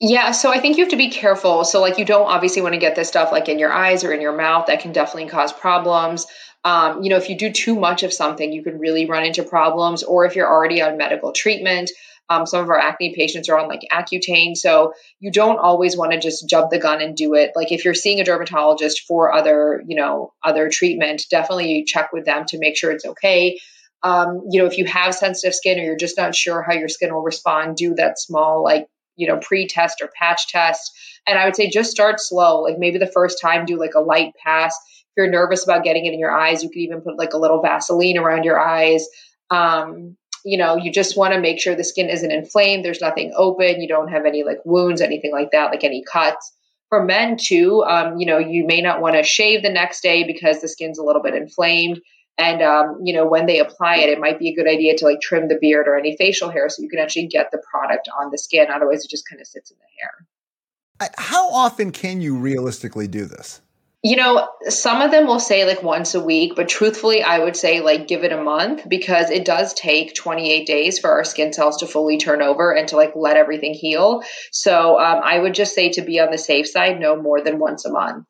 Yeah, 0.00 0.32
so 0.32 0.52
I 0.52 0.58
think 0.58 0.76
you 0.76 0.84
have 0.84 0.90
to 0.90 0.96
be 0.96 1.10
careful. 1.10 1.64
So, 1.64 1.80
like, 1.80 1.98
you 1.98 2.04
don't 2.04 2.26
obviously 2.26 2.62
want 2.62 2.74
to 2.74 2.80
get 2.80 2.96
this 2.96 3.08
stuff 3.08 3.32
like 3.32 3.48
in 3.48 3.58
your 3.58 3.72
eyes 3.72 4.04
or 4.04 4.12
in 4.12 4.20
your 4.20 4.36
mouth. 4.36 4.66
That 4.66 4.80
can 4.80 4.92
definitely 4.92 5.30
cause 5.30 5.52
problems. 5.52 6.26
Um, 6.64 7.02
you 7.02 7.10
know, 7.10 7.16
if 7.16 7.28
you 7.28 7.38
do 7.38 7.52
too 7.52 7.78
much 7.78 8.02
of 8.02 8.12
something, 8.12 8.52
you 8.52 8.62
can 8.62 8.78
really 8.78 9.06
run 9.06 9.24
into 9.24 9.44
problems. 9.44 10.02
Or 10.02 10.24
if 10.24 10.34
you're 10.34 10.48
already 10.48 10.82
on 10.82 10.96
medical 10.96 11.32
treatment, 11.32 11.90
um, 12.28 12.46
some 12.46 12.62
of 12.62 12.70
our 12.70 12.78
acne 12.78 13.14
patients 13.14 13.48
are 13.48 13.58
on 13.58 13.68
like 13.68 13.82
Accutane. 13.92 14.56
So 14.56 14.94
you 15.20 15.30
don't 15.30 15.58
always 15.58 15.96
want 15.96 16.12
to 16.12 16.18
just 16.18 16.48
jump 16.48 16.70
the 16.70 16.78
gun 16.78 17.02
and 17.02 17.16
do 17.16 17.34
it. 17.34 17.52
Like 17.54 17.70
if 17.70 17.84
you're 17.84 17.94
seeing 17.94 18.20
a 18.20 18.24
dermatologist 18.24 19.02
for 19.06 19.32
other, 19.32 19.82
you 19.86 19.96
know, 19.96 20.32
other 20.42 20.70
treatment, 20.70 21.26
definitely 21.30 21.84
check 21.84 22.12
with 22.12 22.24
them 22.24 22.46
to 22.46 22.58
make 22.58 22.76
sure 22.76 22.90
it's 22.90 23.04
okay. 23.04 23.60
Um, 24.04 24.42
you 24.50 24.60
know, 24.60 24.66
if 24.66 24.76
you 24.76 24.84
have 24.84 25.14
sensitive 25.14 25.54
skin 25.54 25.78
or 25.78 25.82
you're 25.82 25.96
just 25.96 26.18
not 26.18 26.34
sure 26.34 26.62
how 26.62 26.74
your 26.74 26.88
skin 26.88 27.12
will 27.12 27.22
respond, 27.22 27.76
do 27.76 27.94
that 27.94 28.20
small, 28.20 28.62
like, 28.62 28.86
you 29.16 29.26
know, 29.26 29.38
pre 29.38 29.66
test 29.66 30.02
or 30.02 30.10
patch 30.14 30.48
test. 30.48 30.92
And 31.26 31.38
I 31.38 31.46
would 31.46 31.56
say 31.56 31.70
just 31.70 31.90
start 31.90 32.20
slow. 32.20 32.60
Like 32.60 32.78
maybe 32.78 32.98
the 32.98 33.06
first 33.06 33.40
time, 33.40 33.64
do 33.64 33.78
like 33.78 33.94
a 33.94 34.00
light 34.00 34.34
pass. 34.36 34.76
If 34.76 35.12
you're 35.16 35.30
nervous 35.30 35.64
about 35.64 35.84
getting 35.84 36.04
it 36.04 36.12
in 36.12 36.18
your 36.18 36.30
eyes, 36.30 36.62
you 36.62 36.68
could 36.68 36.80
even 36.80 37.00
put 37.00 37.16
like 37.16 37.32
a 37.32 37.38
little 37.38 37.62
Vaseline 37.62 38.18
around 38.18 38.44
your 38.44 38.60
eyes. 38.60 39.06
Um, 39.50 40.18
you 40.44 40.58
know, 40.58 40.76
you 40.76 40.92
just 40.92 41.16
want 41.16 41.32
to 41.32 41.40
make 41.40 41.58
sure 41.58 41.74
the 41.74 41.82
skin 41.82 42.10
isn't 42.10 42.30
inflamed. 42.30 42.84
There's 42.84 43.00
nothing 43.00 43.32
open. 43.34 43.80
You 43.80 43.88
don't 43.88 44.08
have 44.08 44.26
any 44.26 44.44
like 44.44 44.58
wounds, 44.66 45.00
anything 45.00 45.32
like 45.32 45.52
that, 45.52 45.70
like 45.70 45.84
any 45.84 46.04
cuts. 46.04 46.52
For 46.90 47.02
men 47.02 47.38
too, 47.38 47.82
um, 47.82 48.18
you 48.18 48.26
know, 48.26 48.38
you 48.38 48.66
may 48.66 48.82
not 48.82 49.00
want 49.00 49.16
to 49.16 49.22
shave 49.22 49.62
the 49.62 49.72
next 49.72 50.02
day 50.02 50.24
because 50.24 50.60
the 50.60 50.68
skin's 50.68 50.98
a 50.98 51.02
little 51.02 51.22
bit 51.22 51.34
inflamed. 51.34 52.00
And 52.36 52.62
um, 52.62 53.00
you 53.04 53.14
know, 53.14 53.26
when 53.26 53.46
they 53.46 53.60
apply 53.60 53.98
it, 53.98 54.10
it 54.10 54.18
might 54.18 54.38
be 54.38 54.50
a 54.50 54.54
good 54.54 54.68
idea 54.68 54.96
to 54.96 55.04
like 55.04 55.20
trim 55.20 55.48
the 55.48 55.58
beard 55.60 55.86
or 55.86 55.96
any 55.96 56.16
facial 56.16 56.50
hair 56.50 56.68
so 56.68 56.82
you 56.82 56.88
can 56.88 56.98
actually 56.98 57.28
get 57.28 57.50
the 57.50 57.62
product 57.70 58.08
on 58.20 58.30
the 58.30 58.38
skin. 58.38 58.66
Otherwise, 58.74 59.04
it 59.04 59.10
just 59.10 59.28
kind 59.28 59.40
of 59.40 59.46
sits 59.46 59.70
in 59.70 59.76
the 59.78 59.84
hair. 60.00 61.10
How 61.16 61.50
often 61.50 61.92
can 61.92 62.20
you 62.20 62.36
realistically 62.36 63.08
do 63.08 63.24
this? 63.26 63.60
You 64.02 64.16
know, 64.16 64.48
some 64.68 65.00
of 65.00 65.10
them 65.10 65.26
will 65.26 65.40
say 65.40 65.64
like 65.64 65.82
once 65.82 66.14
a 66.14 66.22
week, 66.22 66.56
but 66.56 66.68
truthfully, 66.68 67.22
I 67.22 67.38
would 67.38 67.56
say 67.56 67.80
like 67.80 68.06
give 68.06 68.22
it 68.22 68.32
a 68.32 68.42
month 68.42 68.86
because 68.86 69.30
it 69.30 69.46
does 69.46 69.72
take 69.72 70.14
28 70.14 70.66
days 70.66 70.98
for 70.98 71.10
our 71.10 71.24
skin 71.24 71.54
cells 71.54 71.78
to 71.78 71.86
fully 71.86 72.18
turn 72.18 72.42
over 72.42 72.70
and 72.70 72.86
to 72.88 72.96
like 72.96 73.12
let 73.16 73.38
everything 73.38 73.72
heal. 73.72 74.22
So 74.52 75.00
um, 75.00 75.22
I 75.24 75.38
would 75.38 75.54
just 75.54 75.74
say 75.74 75.88
to 75.92 76.02
be 76.02 76.20
on 76.20 76.30
the 76.30 76.36
safe 76.36 76.68
side, 76.68 77.00
no 77.00 77.16
more 77.16 77.40
than 77.40 77.58
once 77.58 77.86
a 77.86 77.90
month. 77.90 78.26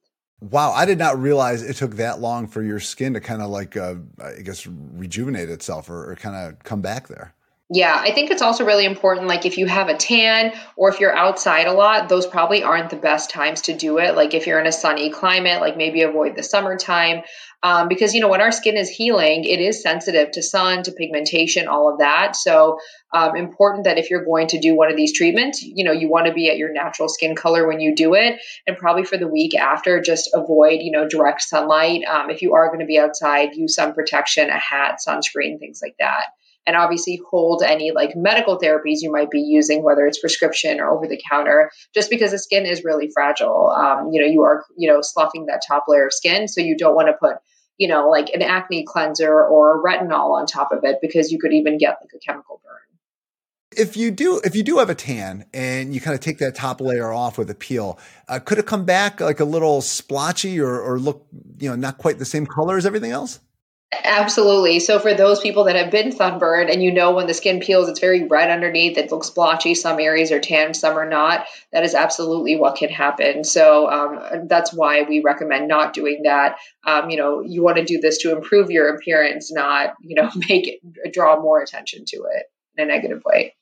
Wow, 0.50 0.72
I 0.72 0.84
did 0.84 0.98
not 0.98 1.18
realize 1.18 1.62
it 1.62 1.76
took 1.76 1.96
that 1.96 2.20
long 2.20 2.48
for 2.48 2.62
your 2.62 2.78
skin 2.78 3.14
to 3.14 3.20
kind 3.20 3.40
of 3.40 3.48
like, 3.48 3.78
uh, 3.78 3.94
I 4.22 4.42
guess, 4.42 4.66
rejuvenate 4.66 5.48
itself 5.48 5.88
or, 5.88 6.10
or 6.10 6.16
kind 6.16 6.36
of 6.36 6.62
come 6.62 6.82
back 6.82 7.08
there. 7.08 7.34
Yeah, 7.74 8.00
I 8.00 8.12
think 8.12 8.30
it's 8.30 8.40
also 8.40 8.64
really 8.64 8.84
important. 8.84 9.26
Like 9.26 9.46
if 9.46 9.58
you 9.58 9.66
have 9.66 9.88
a 9.88 9.96
tan 9.96 10.52
or 10.76 10.90
if 10.90 11.00
you're 11.00 11.12
outside 11.12 11.66
a 11.66 11.72
lot, 11.72 12.08
those 12.08 12.24
probably 12.24 12.62
aren't 12.62 12.90
the 12.90 12.96
best 12.96 13.30
times 13.30 13.62
to 13.62 13.76
do 13.76 13.98
it. 13.98 14.14
Like 14.14 14.32
if 14.32 14.46
you're 14.46 14.60
in 14.60 14.68
a 14.68 14.72
sunny 14.72 15.10
climate, 15.10 15.60
like 15.60 15.76
maybe 15.76 16.02
avoid 16.02 16.36
the 16.36 16.44
summertime. 16.44 17.22
Um, 17.64 17.88
because 17.88 18.14
you 18.14 18.20
know 18.20 18.28
when 18.28 18.40
our 18.42 18.52
skin 18.52 18.76
is 18.76 18.88
healing, 18.90 19.42
it 19.42 19.58
is 19.58 19.82
sensitive 19.82 20.30
to 20.32 20.42
sun, 20.42 20.84
to 20.84 20.92
pigmentation, 20.92 21.66
all 21.66 21.92
of 21.92 21.98
that. 21.98 22.36
So 22.36 22.78
um, 23.12 23.34
important 23.34 23.86
that 23.86 23.98
if 23.98 24.08
you're 24.08 24.24
going 24.24 24.46
to 24.48 24.60
do 24.60 24.76
one 24.76 24.88
of 24.88 24.96
these 24.96 25.12
treatments, 25.16 25.60
you 25.60 25.82
know 25.82 25.90
you 25.90 26.08
want 26.08 26.26
to 26.26 26.32
be 26.32 26.50
at 26.50 26.58
your 26.58 26.72
natural 26.72 27.08
skin 27.08 27.34
color 27.34 27.66
when 27.66 27.80
you 27.80 27.96
do 27.96 28.14
it, 28.14 28.40
and 28.68 28.76
probably 28.76 29.02
for 29.02 29.16
the 29.16 29.26
week 29.26 29.56
after, 29.56 30.00
just 30.00 30.30
avoid 30.32 30.82
you 30.82 30.92
know 30.92 31.08
direct 31.08 31.42
sunlight. 31.42 32.04
Um, 32.04 32.30
if 32.30 32.42
you 32.42 32.54
are 32.54 32.68
going 32.68 32.80
to 32.80 32.86
be 32.86 33.00
outside, 33.00 33.54
use 33.54 33.74
sun 33.74 33.94
protection, 33.94 34.48
a 34.50 34.58
hat, 34.58 34.98
sunscreen, 35.04 35.58
things 35.58 35.80
like 35.82 35.96
that 35.98 36.26
and 36.66 36.76
obviously 36.76 37.20
hold 37.30 37.62
any 37.62 37.92
like 37.92 38.16
medical 38.16 38.58
therapies 38.58 39.02
you 39.02 39.12
might 39.12 39.30
be 39.30 39.40
using, 39.40 39.82
whether 39.82 40.06
it's 40.06 40.18
prescription 40.18 40.80
or 40.80 40.90
over 40.90 41.06
the 41.06 41.20
counter, 41.30 41.70
just 41.94 42.10
because 42.10 42.30
the 42.30 42.38
skin 42.38 42.66
is 42.66 42.84
really 42.84 43.10
fragile. 43.12 43.70
Um, 43.70 44.10
you 44.12 44.20
know, 44.20 44.26
you 44.26 44.42
are, 44.42 44.64
you 44.76 44.90
know, 44.90 45.00
sloughing 45.02 45.46
that 45.46 45.62
top 45.66 45.84
layer 45.88 46.06
of 46.06 46.12
skin. 46.12 46.48
So 46.48 46.60
you 46.60 46.76
don't 46.76 46.94
want 46.94 47.08
to 47.08 47.14
put, 47.14 47.36
you 47.76 47.88
know, 47.88 48.08
like 48.08 48.30
an 48.30 48.42
acne 48.42 48.84
cleanser 48.86 49.44
or 49.44 49.82
retinol 49.84 50.38
on 50.38 50.46
top 50.46 50.72
of 50.72 50.84
it 50.84 50.98
because 51.02 51.30
you 51.30 51.38
could 51.38 51.52
even 51.52 51.78
get 51.78 51.98
like 52.00 52.10
a 52.14 52.18
chemical 52.18 52.60
burn. 52.64 52.72
If 53.76 53.96
you 53.96 54.12
do, 54.12 54.40
if 54.44 54.54
you 54.54 54.62
do 54.62 54.78
have 54.78 54.88
a 54.88 54.94
tan 54.94 55.46
and 55.52 55.94
you 55.94 56.00
kind 56.00 56.14
of 56.14 56.20
take 56.20 56.38
that 56.38 56.54
top 56.54 56.80
layer 56.80 57.12
off 57.12 57.36
with 57.36 57.50
a 57.50 57.54
peel, 57.54 57.98
uh, 58.28 58.38
could 58.38 58.58
it 58.58 58.66
come 58.66 58.84
back 58.84 59.20
like 59.20 59.40
a 59.40 59.44
little 59.44 59.82
splotchy 59.82 60.60
or, 60.60 60.80
or 60.80 60.98
look, 60.98 61.26
you 61.58 61.68
know, 61.68 61.74
not 61.74 61.98
quite 61.98 62.18
the 62.18 62.24
same 62.24 62.46
color 62.46 62.76
as 62.76 62.86
everything 62.86 63.10
else? 63.10 63.40
Absolutely. 64.02 64.80
So 64.80 64.98
for 64.98 65.14
those 65.14 65.40
people 65.40 65.64
that 65.64 65.76
have 65.76 65.90
been 65.90 66.12
sunburned 66.12 66.70
and 66.70 66.82
you 66.82 66.92
know 66.92 67.12
when 67.12 67.26
the 67.26 67.34
skin 67.34 67.60
peels, 67.60 67.88
it's 67.88 68.00
very 68.00 68.26
red 68.26 68.50
underneath, 68.50 68.98
it 68.98 69.12
looks 69.12 69.30
blotchy, 69.30 69.74
some 69.74 70.00
areas 70.00 70.32
are 70.32 70.40
tan, 70.40 70.74
some 70.74 70.98
are 70.98 71.08
not. 71.08 71.46
That 71.72 71.84
is 71.84 71.94
absolutely 71.94 72.56
what 72.56 72.76
can 72.76 72.90
happen. 72.90 73.44
So 73.44 73.90
um, 73.90 74.48
that's 74.48 74.72
why 74.72 75.02
we 75.02 75.20
recommend 75.20 75.68
not 75.68 75.92
doing 75.92 76.22
that. 76.24 76.56
Um, 76.86 77.10
you 77.10 77.16
know, 77.16 77.40
you 77.40 77.62
want 77.62 77.76
to 77.76 77.84
do 77.84 78.00
this 78.00 78.18
to 78.18 78.32
improve 78.32 78.70
your 78.70 78.94
appearance, 78.94 79.52
not, 79.52 79.94
you 80.00 80.14
know, 80.14 80.30
make 80.48 80.68
it 80.68 81.12
draw 81.12 81.40
more 81.40 81.62
attention 81.62 82.04
to 82.08 82.16
it 82.34 82.46
in 82.76 82.84
a 82.84 82.86
negative 82.86 83.22
way. 83.24 83.54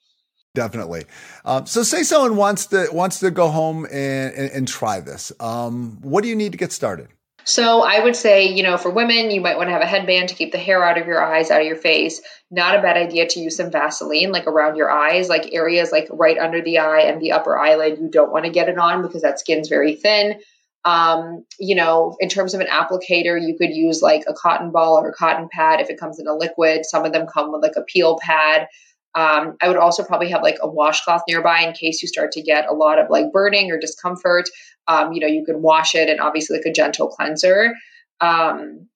Definitely. 0.54 1.04
Um, 1.44 1.64
so, 1.64 1.82
say 1.82 2.02
someone 2.02 2.36
wants 2.36 2.66
to 2.66 2.88
wants 2.92 3.20
to 3.20 3.30
go 3.30 3.48
home 3.48 3.86
and, 3.86 4.34
and, 4.34 4.50
and 4.50 4.68
try 4.68 5.00
this. 5.00 5.32
Um, 5.40 5.98
what 6.02 6.22
do 6.22 6.28
you 6.28 6.36
need 6.36 6.52
to 6.52 6.58
get 6.58 6.72
started? 6.72 7.08
So 7.44 7.82
I 7.82 8.00
would 8.00 8.16
say, 8.16 8.48
you 8.52 8.62
know, 8.62 8.76
for 8.76 8.90
women, 8.90 9.30
you 9.30 9.40
might 9.40 9.56
want 9.56 9.68
to 9.68 9.72
have 9.72 9.82
a 9.82 9.86
headband 9.86 10.28
to 10.28 10.34
keep 10.34 10.52
the 10.52 10.58
hair 10.58 10.84
out 10.84 10.98
of 10.98 11.06
your 11.06 11.22
eyes, 11.22 11.50
out 11.50 11.60
of 11.60 11.66
your 11.66 11.76
face. 11.76 12.20
Not 12.50 12.78
a 12.78 12.82
bad 12.82 12.96
idea 12.96 13.26
to 13.28 13.40
use 13.40 13.56
some 13.56 13.70
Vaseline, 13.70 14.32
like 14.32 14.46
around 14.46 14.76
your 14.76 14.90
eyes, 14.90 15.28
like 15.28 15.52
areas 15.52 15.90
like 15.90 16.08
right 16.10 16.38
under 16.38 16.62
the 16.62 16.78
eye 16.78 17.02
and 17.02 17.20
the 17.20 17.32
upper 17.32 17.58
eyelid. 17.58 17.98
You 17.98 18.08
don't 18.08 18.32
want 18.32 18.44
to 18.44 18.50
get 18.50 18.68
it 18.68 18.78
on 18.78 19.02
because 19.02 19.22
that 19.22 19.40
skin's 19.40 19.68
very 19.68 19.96
thin. 19.96 20.40
Um, 20.84 21.44
you 21.58 21.74
know, 21.74 22.16
in 22.20 22.28
terms 22.28 22.54
of 22.54 22.60
an 22.60 22.66
applicator, 22.66 23.40
you 23.40 23.56
could 23.56 23.70
use 23.70 24.02
like 24.02 24.24
a 24.26 24.34
cotton 24.34 24.70
ball 24.70 24.98
or 24.98 25.10
a 25.10 25.14
cotton 25.14 25.48
pad 25.50 25.80
if 25.80 25.90
it 25.90 25.98
comes 25.98 26.18
in 26.18 26.26
a 26.26 26.34
liquid. 26.34 26.84
Some 26.84 27.04
of 27.04 27.12
them 27.12 27.26
come 27.26 27.52
with 27.52 27.62
like 27.62 27.76
a 27.76 27.82
peel 27.82 28.18
pad. 28.20 28.68
Um, 29.14 29.56
I 29.60 29.68
would 29.68 29.76
also 29.76 30.04
probably 30.04 30.30
have 30.30 30.42
like 30.42 30.58
a 30.62 30.68
washcloth 30.68 31.22
nearby 31.28 31.60
in 31.62 31.74
case 31.74 32.02
you 32.02 32.08
start 32.08 32.32
to 32.32 32.42
get 32.42 32.68
a 32.68 32.74
lot 32.74 32.98
of 32.98 33.10
like 33.10 33.32
burning 33.32 33.70
or 33.70 33.78
discomfort. 33.78 34.48
Um, 34.88 35.12
you 35.12 35.20
know, 35.20 35.26
you 35.26 35.44
can 35.44 35.60
wash 35.62 35.94
it 35.94 36.08
and 36.08 36.20
obviously 36.20 36.56
like 36.56 36.66
a 36.66 36.72
gentle 36.72 37.08
cleanser. 37.08 37.74
Um, 38.20 38.88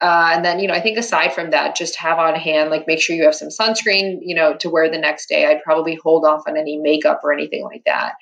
uh, 0.00 0.30
and 0.34 0.44
then, 0.44 0.58
you 0.58 0.66
know, 0.66 0.74
I 0.74 0.80
think 0.80 0.98
aside 0.98 1.32
from 1.32 1.50
that, 1.50 1.76
just 1.76 1.96
have 1.96 2.18
on 2.18 2.34
hand, 2.34 2.70
like 2.70 2.88
make 2.88 3.00
sure 3.00 3.14
you 3.14 3.24
have 3.24 3.36
some 3.36 3.50
sunscreen, 3.50 4.18
you 4.22 4.34
know, 4.34 4.54
to 4.56 4.68
wear 4.68 4.90
the 4.90 4.98
next 4.98 5.28
day. 5.28 5.46
I'd 5.46 5.62
probably 5.62 5.94
hold 5.94 6.24
off 6.24 6.42
on 6.48 6.56
any 6.56 6.76
makeup 6.76 7.20
or 7.22 7.32
anything 7.32 7.62
like 7.62 7.82
that. 7.86 8.14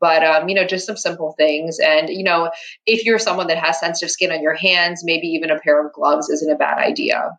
But, 0.00 0.24
um, 0.24 0.48
you 0.48 0.54
know, 0.56 0.64
just 0.64 0.86
some 0.86 0.96
simple 0.96 1.34
things. 1.38 1.78
And, 1.78 2.08
you 2.08 2.24
know, 2.24 2.50
if 2.86 3.04
you're 3.04 3.18
someone 3.20 3.48
that 3.48 3.58
has 3.58 3.78
sensitive 3.78 4.10
skin 4.10 4.32
on 4.32 4.42
your 4.42 4.54
hands, 4.54 5.04
maybe 5.04 5.28
even 5.28 5.50
a 5.50 5.60
pair 5.60 5.84
of 5.84 5.92
gloves 5.92 6.28
isn't 6.28 6.50
a 6.50 6.56
bad 6.56 6.78
idea. 6.78 7.38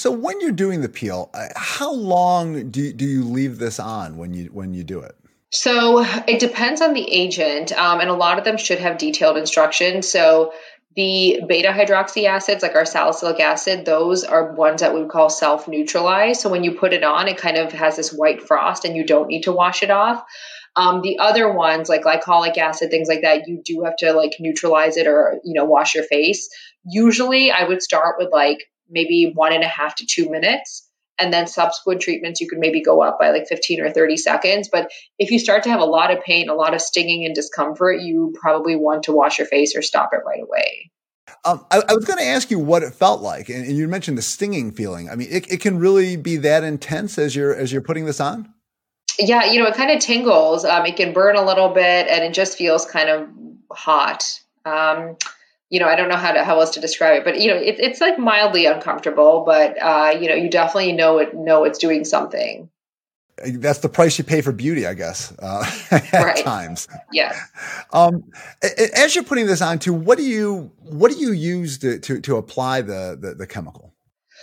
So 0.00 0.10
when 0.10 0.40
you're 0.40 0.52
doing 0.52 0.80
the 0.80 0.88
peel, 0.88 1.28
uh, 1.34 1.48
how 1.54 1.92
long 1.92 2.70
do, 2.70 2.90
do 2.90 3.04
you 3.04 3.22
leave 3.22 3.58
this 3.58 3.78
on 3.78 4.16
when 4.16 4.32
you 4.32 4.46
when 4.46 4.72
you 4.72 4.82
do 4.82 5.00
it? 5.00 5.14
So 5.50 6.02
it 6.26 6.40
depends 6.40 6.80
on 6.80 6.94
the 6.94 7.06
agent, 7.06 7.70
um, 7.72 8.00
and 8.00 8.08
a 8.08 8.14
lot 8.14 8.38
of 8.38 8.44
them 8.44 8.56
should 8.56 8.78
have 8.78 8.96
detailed 8.96 9.36
instructions. 9.36 10.08
So 10.08 10.54
the 10.96 11.42
beta 11.46 11.68
hydroxy 11.68 12.24
acids, 12.24 12.62
like 12.62 12.76
our 12.76 12.86
salicylic 12.86 13.40
acid, 13.40 13.84
those 13.84 14.24
are 14.24 14.54
ones 14.54 14.80
that 14.80 14.94
we 14.94 15.02
would 15.02 15.10
call 15.10 15.28
self 15.28 15.68
neutralized. 15.68 16.40
So 16.40 16.48
when 16.48 16.64
you 16.64 16.76
put 16.76 16.94
it 16.94 17.04
on, 17.04 17.28
it 17.28 17.36
kind 17.36 17.58
of 17.58 17.70
has 17.72 17.96
this 17.96 18.10
white 18.10 18.40
frost, 18.40 18.86
and 18.86 18.96
you 18.96 19.04
don't 19.04 19.28
need 19.28 19.42
to 19.42 19.52
wash 19.52 19.82
it 19.82 19.90
off. 19.90 20.24
Um, 20.76 21.02
the 21.02 21.18
other 21.18 21.52
ones, 21.52 21.90
like 21.90 22.04
glycolic 22.04 22.56
acid, 22.56 22.90
things 22.90 23.08
like 23.08 23.20
that, 23.20 23.48
you 23.48 23.60
do 23.62 23.82
have 23.84 23.96
to 23.96 24.14
like 24.14 24.36
neutralize 24.40 24.96
it 24.96 25.06
or 25.06 25.40
you 25.44 25.52
know 25.52 25.66
wash 25.66 25.94
your 25.94 26.04
face. 26.04 26.48
Usually, 26.86 27.50
I 27.50 27.64
would 27.64 27.82
start 27.82 28.16
with 28.18 28.30
like 28.32 28.60
maybe 28.90 29.32
one 29.34 29.52
and 29.52 29.62
a 29.62 29.68
half 29.68 29.96
to 29.96 30.06
two 30.06 30.30
minutes. 30.30 30.86
And 31.18 31.32
then 31.32 31.46
subsequent 31.46 32.00
treatments, 32.00 32.40
you 32.40 32.48
could 32.48 32.58
maybe 32.58 32.82
go 32.82 33.02
up 33.02 33.18
by 33.18 33.30
like 33.30 33.46
15 33.46 33.82
or 33.82 33.90
30 33.90 34.16
seconds. 34.16 34.70
But 34.72 34.90
if 35.18 35.30
you 35.30 35.38
start 35.38 35.64
to 35.64 35.70
have 35.70 35.80
a 35.80 35.84
lot 35.84 36.10
of 36.10 36.22
pain, 36.24 36.48
a 36.48 36.54
lot 36.54 36.72
of 36.72 36.80
stinging 36.80 37.26
and 37.26 37.34
discomfort, 37.34 38.00
you 38.00 38.32
probably 38.40 38.74
want 38.74 39.02
to 39.04 39.12
wash 39.12 39.38
your 39.38 39.46
face 39.46 39.76
or 39.76 39.82
stop 39.82 40.10
it 40.14 40.20
right 40.26 40.42
away. 40.42 40.90
Um, 41.44 41.64
I, 41.70 41.82
I, 41.88 41.94
was 41.94 42.04
going 42.04 42.18
to 42.18 42.24
ask 42.24 42.50
you 42.50 42.58
what 42.58 42.82
it 42.82 42.92
felt 42.92 43.22
like, 43.22 43.48
and, 43.48 43.64
and, 43.64 43.76
you 43.76 43.86
mentioned 43.86 44.18
the 44.18 44.22
stinging 44.22 44.72
feeling. 44.72 45.08
I 45.08 45.14
mean, 45.14 45.28
it, 45.30 45.50
it, 45.50 45.60
can 45.60 45.78
really 45.78 46.16
be 46.16 46.36
that 46.38 46.64
intense 46.64 47.18
as 47.18 47.36
you're 47.36 47.54
as 47.54 47.72
you're 47.72 47.82
putting 47.82 48.04
this 48.04 48.20
on. 48.20 48.52
Yeah, 49.18 49.44
you 49.44 49.60
know, 49.60 49.68
it 49.68 49.74
kind 49.74 49.90
of 49.90 50.00
tingles. 50.00 50.64
Um, 50.64 50.86
it 50.86 50.96
can 50.96 51.12
burn 51.12 51.36
a 51.36 51.44
little 51.44 51.68
bit, 51.68 52.08
and 52.08 52.24
it 52.24 52.34
just 52.34 52.58
feels 52.58 52.84
kind 52.84 53.08
of 53.08 53.28
hot. 53.70 54.40
Um, 54.64 55.16
you 55.70 55.78
know, 55.78 55.86
I 55.86 55.94
don't 55.94 56.08
know 56.08 56.16
how 56.16 56.32
to 56.32 56.44
how 56.44 56.60
else 56.60 56.70
to 56.70 56.80
describe 56.80 57.20
it, 57.20 57.24
but 57.24 57.40
you 57.40 57.48
know, 57.48 57.56
it, 57.56 57.76
it's 57.78 58.00
like 58.00 58.18
mildly 58.18 58.66
uncomfortable, 58.66 59.44
but 59.46 59.80
uh, 59.80 60.18
you 60.20 60.28
know, 60.28 60.34
you 60.34 60.50
definitely 60.50 60.92
know 60.92 61.18
it 61.18 61.34
know 61.34 61.64
it's 61.64 61.78
doing 61.78 62.04
something. 62.04 62.68
That's 63.42 63.78
the 63.78 63.88
price 63.88 64.18
you 64.18 64.24
pay 64.24 64.42
for 64.42 64.52
beauty, 64.52 64.86
I 64.86 64.92
guess. 64.92 65.32
Uh, 65.38 65.64
at 65.90 66.12
right. 66.12 66.44
times, 66.44 66.88
yeah. 67.12 67.34
Um, 67.92 68.24
as 68.94 69.14
you're 69.14 69.24
putting 69.24 69.46
this 69.46 69.62
on, 69.62 69.78
to 69.80 69.94
what 69.94 70.18
do 70.18 70.24
you 70.24 70.72
what 70.82 71.12
do 71.12 71.18
you 71.18 71.32
use 71.32 71.78
to 71.78 72.00
to, 72.00 72.20
to 72.20 72.36
apply 72.36 72.82
the, 72.82 73.16
the 73.18 73.34
the 73.34 73.46
chemical? 73.46 73.94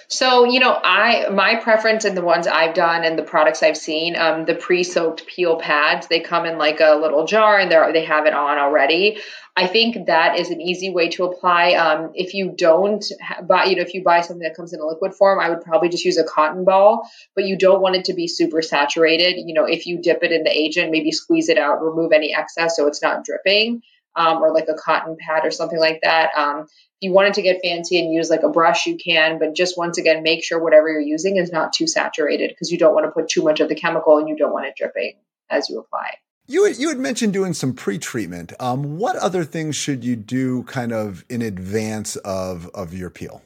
So, 0.09 0.45
you 0.45 0.61
know, 0.61 0.79
I 0.81 1.27
my 1.29 1.55
preference 1.55 2.05
and 2.05 2.15
the 2.15 2.21
ones 2.21 2.47
I've 2.47 2.73
done 2.73 3.03
and 3.03 3.19
the 3.19 3.23
products 3.23 3.61
I've 3.61 3.75
seen, 3.75 4.15
um, 4.15 4.45
the 4.45 4.55
pre-soaked 4.55 5.27
peel 5.27 5.59
pads, 5.59 6.07
they 6.07 6.21
come 6.21 6.45
in 6.45 6.57
like 6.57 6.79
a 6.79 6.95
little 6.95 7.25
jar 7.25 7.59
and 7.59 7.69
they 7.69 7.91
they 7.91 8.05
have 8.05 8.25
it 8.25 8.33
on 8.33 8.57
already. 8.57 9.19
I 9.57 9.65
think 9.65 10.05
that 10.05 10.37
is 10.37 10.51
an 10.51 10.61
easy 10.61 10.91
way 10.91 11.09
to 11.09 11.23
apply. 11.23 11.73
Um, 11.73 12.11
if 12.13 12.35
you 12.35 12.53
don't 12.55 13.03
buy, 13.41 13.63
you 13.63 13.75
know, 13.75 13.81
if 13.81 13.95
you 13.95 14.03
buy 14.03 14.21
something 14.21 14.43
that 14.43 14.55
comes 14.55 14.71
in 14.71 14.79
a 14.79 14.85
liquid 14.85 15.15
form, 15.15 15.39
I 15.39 15.49
would 15.49 15.61
probably 15.61 15.89
just 15.89 16.05
use 16.05 16.17
a 16.17 16.23
cotton 16.23 16.63
ball, 16.63 17.09
but 17.33 17.45
you 17.45 17.57
don't 17.57 17.81
want 17.81 17.95
it 17.95 18.05
to 18.05 18.13
be 18.13 18.27
super 18.27 18.61
saturated. 18.61 19.37
You 19.43 19.55
know, 19.55 19.65
if 19.65 19.87
you 19.87 19.99
dip 19.99 20.21
it 20.21 20.31
in 20.31 20.43
the 20.43 20.51
agent, 20.51 20.91
maybe 20.91 21.11
squeeze 21.11 21.49
it 21.49 21.57
out, 21.57 21.83
remove 21.83 22.11
any 22.11 22.35
excess 22.35 22.75
so 22.75 22.85
it's 22.85 23.01
not 23.01 23.25
dripping, 23.25 23.81
um, 24.15 24.43
or 24.43 24.53
like 24.53 24.67
a 24.69 24.75
cotton 24.75 25.17
pad 25.19 25.43
or 25.43 25.49
something 25.49 25.79
like 25.79 26.01
that. 26.03 26.29
Um, 26.37 26.67
if 26.67 26.67
you 27.01 27.11
wanted 27.11 27.33
to 27.33 27.41
get 27.41 27.61
fancy 27.63 27.99
and 27.99 28.13
use 28.13 28.29
like 28.29 28.43
a 28.43 28.49
brush, 28.49 28.85
you 28.85 28.95
can, 28.95 29.39
but 29.39 29.55
just 29.55 29.75
once 29.75 29.97
again, 29.97 30.21
make 30.21 30.43
sure 30.43 30.61
whatever 30.61 30.87
you're 30.87 31.01
using 31.01 31.37
is 31.37 31.51
not 31.51 31.73
too 31.73 31.87
saturated 31.87 32.51
because 32.51 32.71
you 32.71 32.77
don't 32.77 32.93
want 32.93 33.07
to 33.07 33.11
put 33.11 33.27
too 33.27 33.41
much 33.41 33.59
of 33.59 33.69
the 33.69 33.75
chemical 33.75 34.19
and 34.19 34.29
you 34.29 34.35
don't 34.37 34.53
want 34.53 34.67
it 34.67 34.75
dripping 34.77 35.15
as 35.49 35.67
you 35.67 35.79
apply. 35.79 36.11
You 36.49 36.63
had, 36.63 36.77
you 36.77 36.87
had 36.87 36.97
mentioned 36.97 37.33
doing 37.33 37.53
some 37.53 37.73
pre-treatment. 37.73 38.53
Um, 38.59 38.97
what 38.97 39.17
other 39.17 39.43
things 39.43 39.75
should 39.75 40.05
you 40.05 40.15
do 40.15 40.63
kind 40.63 40.93
of 40.93 41.25
in 41.29 41.41
advance 41.41 42.15
of, 42.15 42.69
of 42.73 42.93
your 42.93 43.09
peel? 43.09 43.41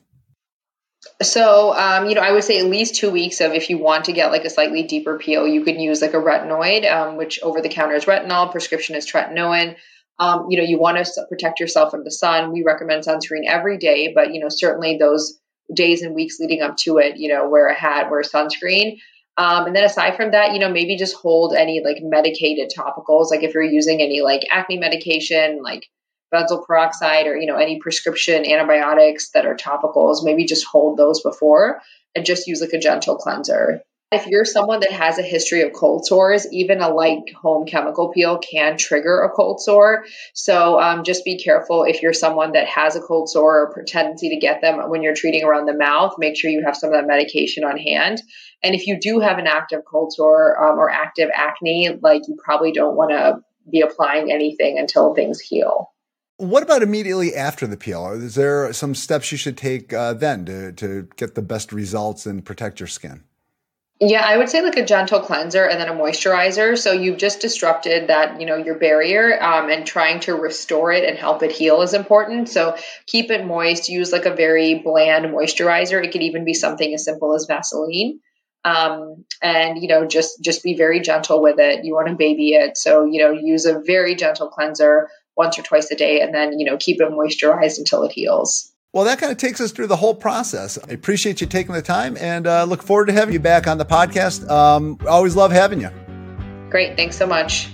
So, 1.23 1.75
um, 1.75 2.07
you 2.07 2.13
know, 2.13 2.21
I 2.21 2.31
would 2.31 2.43
say 2.43 2.59
at 2.59 2.67
least 2.67 2.95
two 2.95 3.09
weeks 3.09 3.41
of 3.41 3.53
if 3.53 3.71
you 3.71 3.79
want 3.79 4.05
to 4.05 4.13
get 4.13 4.31
like 4.31 4.45
a 4.45 4.51
slightly 4.51 4.83
deeper 4.83 5.17
peel, 5.17 5.47
you 5.47 5.63
can 5.63 5.79
use 5.79 5.99
like 5.99 6.13
a 6.13 6.17
retinoid, 6.17 6.89
um, 6.91 7.17
which 7.17 7.39
over 7.41 7.59
the 7.59 7.69
counter 7.69 7.95
is 7.95 8.05
retinol, 8.05 8.51
prescription 8.51 8.95
is 8.95 9.09
tretinoin. 9.09 9.77
Um, 10.19 10.47
you 10.49 10.57
know, 10.57 10.63
you 10.63 10.79
want 10.79 11.03
to 11.03 11.25
protect 11.27 11.59
yourself 11.59 11.89
from 11.89 12.03
the 12.03 12.11
sun. 12.11 12.51
We 12.51 12.63
recommend 12.63 13.03
sunscreen 13.03 13.47
every 13.47 13.79
day, 13.79 14.11
but, 14.13 14.31
you 14.31 14.39
know, 14.39 14.49
certainly 14.49 14.97
those 14.97 15.39
days 15.73 16.03
and 16.03 16.13
weeks 16.13 16.39
leading 16.39 16.61
up 16.61 16.77
to 16.77 16.99
it, 16.99 17.17
you 17.17 17.29
know, 17.33 17.49
wear 17.49 17.67
a 17.67 17.73
hat, 17.73 18.11
wear 18.11 18.21
sunscreen. 18.21 18.99
Um, 19.37 19.67
and 19.67 19.75
then 19.75 19.83
aside 19.83 20.17
from 20.17 20.31
that, 20.31 20.53
you 20.53 20.59
know, 20.59 20.69
maybe 20.69 20.97
just 20.97 21.15
hold 21.15 21.55
any 21.55 21.81
like 21.83 21.97
medicated 22.01 22.71
topicals. 22.75 23.31
Like 23.31 23.43
if 23.43 23.53
you're 23.53 23.63
using 23.63 24.01
any 24.01 24.21
like 24.21 24.41
acne 24.51 24.77
medication, 24.77 25.61
like 25.63 25.87
benzoyl 26.33 26.65
peroxide 26.65 27.27
or, 27.27 27.35
you 27.35 27.47
know, 27.47 27.57
any 27.57 27.79
prescription 27.79 28.45
antibiotics 28.45 29.31
that 29.31 29.45
are 29.45 29.55
topicals, 29.55 30.23
maybe 30.23 30.45
just 30.45 30.65
hold 30.65 30.97
those 30.97 31.21
before 31.21 31.81
and 32.15 32.25
just 32.25 32.47
use 32.47 32.61
like 32.61 32.73
a 32.73 32.79
gentle 32.79 33.15
cleanser. 33.15 33.81
If 34.13 34.27
you're 34.27 34.43
someone 34.43 34.81
that 34.81 34.91
has 34.91 35.17
a 35.17 35.21
history 35.23 35.61
of 35.61 35.71
cold 35.71 36.05
sores, 36.05 36.45
even 36.51 36.81
a 36.81 36.89
light 36.89 37.33
home 37.33 37.65
chemical 37.65 38.09
peel 38.09 38.39
can 38.39 38.75
trigger 38.75 39.21
a 39.21 39.29
cold 39.29 39.61
sore. 39.61 40.03
So 40.33 40.81
um, 40.81 41.05
just 41.05 41.23
be 41.23 41.37
careful 41.37 41.85
if 41.85 42.01
you're 42.01 42.11
someone 42.11 42.51
that 42.51 42.67
has 42.67 42.97
a 42.97 42.99
cold 42.99 43.29
sore 43.29 43.71
or 43.73 43.79
a 43.79 43.85
tendency 43.85 44.27
to 44.31 44.35
get 44.35 44.59
them 44.59 44.89
when 44.89 45.01
you're 45.01 45.15
treating 45.15 45.45
around 45.45 45.65
the 45.65 45.73
mouth. 45.73 46.15
Make 46.17 46.35
sure 46.35 46.51
you 46.51 46.61
have 46.65 46.75
some 46.75 46.89
of 46.89 46.95
that 46.95 47.07
medication 47.07 47.63
on 47.63 47.77
hand. 47.77 48.21
And 48.61 48.75
if 48.75 48.85
you 48.85 48.99
do 48.99 49.21
have 49.21 49.37
an 49.37 49.47
active 49.47 49.85
cold 49.89 50.11
sore 50.11 50.61
um, 50.61 50.77
or 50.77 50.89
active 50.89 51.29
acne, 51.33 51.97
like 52.01 52.23
you 52.27 52.35
probably 52.43 52.73
don't 52.73 52.97
want 52.97 53.11
to 53.11 53.39
be 53.71 53.79
applying 53.79 54.29
anything 54.29 54.77
until 54.77 55.15
things 55.15 55.39
heal. 55.39 55.87
What 56.35 56.63
about 56.63 56.83
immediately 56.83 57.33
after 57.33 57.65
the 57.65 57.77
peel? 57.77 58.07
Is 58.07 58.35
there 58.35 58.73
some 58.73 58.93
steps 58.93 59.31
you 59.31 59.37
should 59.37 59.55
take 59.55 59.93
uh, 59.93 60.15
then 60.15 60.43
to, 60.47 60.73
to 60.73 61.07
get 61.15 61.35
the 61.35 61.41
best 61.41 61.71
results 61.71 62.25
and 62.25 62.43
protect 62.43 62.81
your 62.81 62.87
skin? 62.87 63.23
Yeah, 64.03 64.25
I 64.25 64.35
would 64.37 64.49
say 64.49 64.63
like 64.63 64.77
a 64.77 64.85
gentle 64.85 65.19
cleanser 65.19 65.63
and 65.63 65.79
then 65.79 65.87
a 65.87 65.93
moisturizer. 65.93 66.75
So 66.75 66.91
you've 66.91 67.17
just 67.19 67.39
disrupted 67.39 68.07
that, 68.07 68.39
you 68.41 68.47
know, 68.47 68.55
your 68.55 68.79
barrier 68.79 69.41
um, 69.41 69.69
and 69.69 69.85
trying 69.85 70.21
to 70.21 70.33
restore 70.33 70.91
it 70.91 71.07
and 71.07 71.15
help 71.19 71.43
it 71.43 71.51
heal 71.51 71.83
is 71.83 71.93
important. 71.93 72.49
So 72.49 72.75
keep 73.05 73.29
it 73.29 73.45
moist. 73.45 73.89
Use 73.89 74.11
like 74.11 74.25
a 74.25 74.33
very 74.33 74.73
bland 74.79 75.25
moisturizer. 75.25 76.03
It 76.03 76.11
could 76.11 76.23
even 76.23 76.45
be 76.45 76.55
something 76.55 76.91
as 76.95 77.05
simple 77.05 77.35
as 77.35 77.45
Vaseline. 77.45 78.19
Um, 78.65 79.25
and 79.41 79.79
you 79.79 79.87
know, 79.87 80.05
just 80.07 80.41
just 80.43 80.63
be 80.63 80.75
very 80.75 80.99
gentle 81.01 81.41
with 81.41 81.59
it. 81.59 81.85
You 81.85 81.93
want 81.93 82.07
to 82.09 82.15
baby 82.15 82.53
it, 82.53 82.77
so 82.77 83.05
you 83.05 83.19
know, 83.19 83.31
use 83.31 83.65
a 83.65 83.79
very 83.79 84.13
gentle 84.13 84.49
cleanser 84.49 85.09
once 85.35 85.57
or 85.57 85.63
twice 85.63 85.89
a 85.89 85.95
day, 85.95 86.21
and 86.21 86.31
then 86.31 86.59
you 86.59 86.69
know, 86.69 86.77
keep 86.77 87.01
it 87.01 87.09
moisturized 87.09 87.79
until 87.79 88.03
it 88.03 88.11
heals. 88.11 88.70
Well, 88.93 89.05
that 89.05 89.19
kind 89.19 89.31
of 89.31 89.37
takes 89.37 89.61
us 89.61 89.71
through 89.71 89.87
the 89.87 89.95
whole 89.95 90.13
process. 90.13 90.77
I 90.77 90.91
appreciate 90.91 91.39
you 91.39 91.47
taking 91.47 91.73
the 91.73 91.81
time 91.81 92.17
and 92.19 92.45
uh, 92.45 92.65
look 92.65 92.83
forward 92.83 93.05
to 93.05 93.13
having 93.13 93.33
you 93.33 93.39
back 93.39 93.65
on 93.65 93.77
the 93.77 93.85
podcast. 93.85 94.49
Um, 94.49 94.97
always 95.07 95.33
love 95.33 95.49
having 95.49 95.79
you. 95.79 95.89
Great. 96.69 96.97
Thanks 96.97 97.15
so 97.15 97.25
much. 97.25 97.69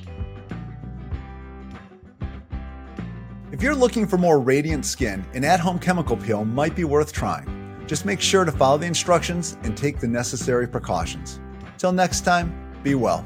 If 3.51 3.63
you're 3.63 3.73
looking 3.73 4.05
for 4.05 4.19
more 4.19 4.39
radiant 4.39 4.85
skin, 4.85 5.25
an 5.33 5.43
at 5.43 5.59
home 5.59 5.79
chemical 5.79 6.15
peel 6.15 6.45
might 6.45 6.75
be 6.75 6.83
worth 6.83 7.11
trying. 7.13 7.83
Just 7.87 8.05
make 8.05 8.21
sure 8.21 8.45
to 8.45 8.51
follow 8.51 8.77
the 8.77 8.85
instructions 8.85 9.57
and 9.63 9.75
take 9.75 9.99
the 9.99 10.07
necessary 10.07 10.67
precautions. 10.67 11.39
Till 11.79 11.93
next 11.93 12.21
time, 12.21 12.53
be 12.83 12.93
well. 12.93 13.25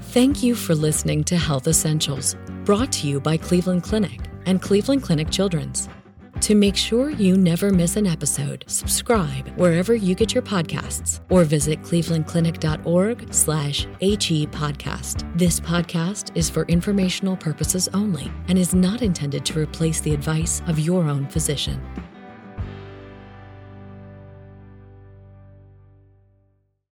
Thank 0.00 0.42
you 0.42 0.54
for 0.54 0.74
listening 0.74 1.24
to 1.24 1.36
Health 1.36 1.68
Essentials, 1.68 2.36
brought 2.64 2.90
to 2.92 3.06
you 3.06 3.20
by 3.20 3.36
Cleveland 3.36 3.82
Clinic 3.82 4.31
and 4.46 4.60
Cleveland 4.60 5.02
Clinic 5.02 5.30
Children's. 5.30 5.88
To 6.42 6.56
make 6.56 6.76
sure 6.76 7.10
you 7.10 7.36
never 7.36 7.70
miss 7.70 7.94
an 7.94 8.04
episode, 8.04 8.64
subscribe 8.66 9.48
wherever 9.50 9.94
you 9.94 10.16
get 10.16 10.34
your 10.34 10.42
podcasts 10.42 11.20
or 11.30 11.44
visit 11.44 11.82
clevelandclinic.org 11.82 13.32
slash 13.32 13.86
HE 14.00 14.48
podcast. 14.48 15.38
This 15.38 15.60
podcast 15.60 16.36
is 16.36 16.50
for 16.50 16.64
informational 16.64 17.36
purposes 17.36 17.88
only 17.94 18.28
and 18.48 18.58
is 18.58 18.74
not 18.74 19.02
intended 19.02 19.44
to 19.46 19.60
replace 19.60 20.00
the 20.00 20.14
advice 20.14 20.62
of 20.66 20.80
your 20.80 21.04
own 21.04 21.28
physician. 21.28 21.80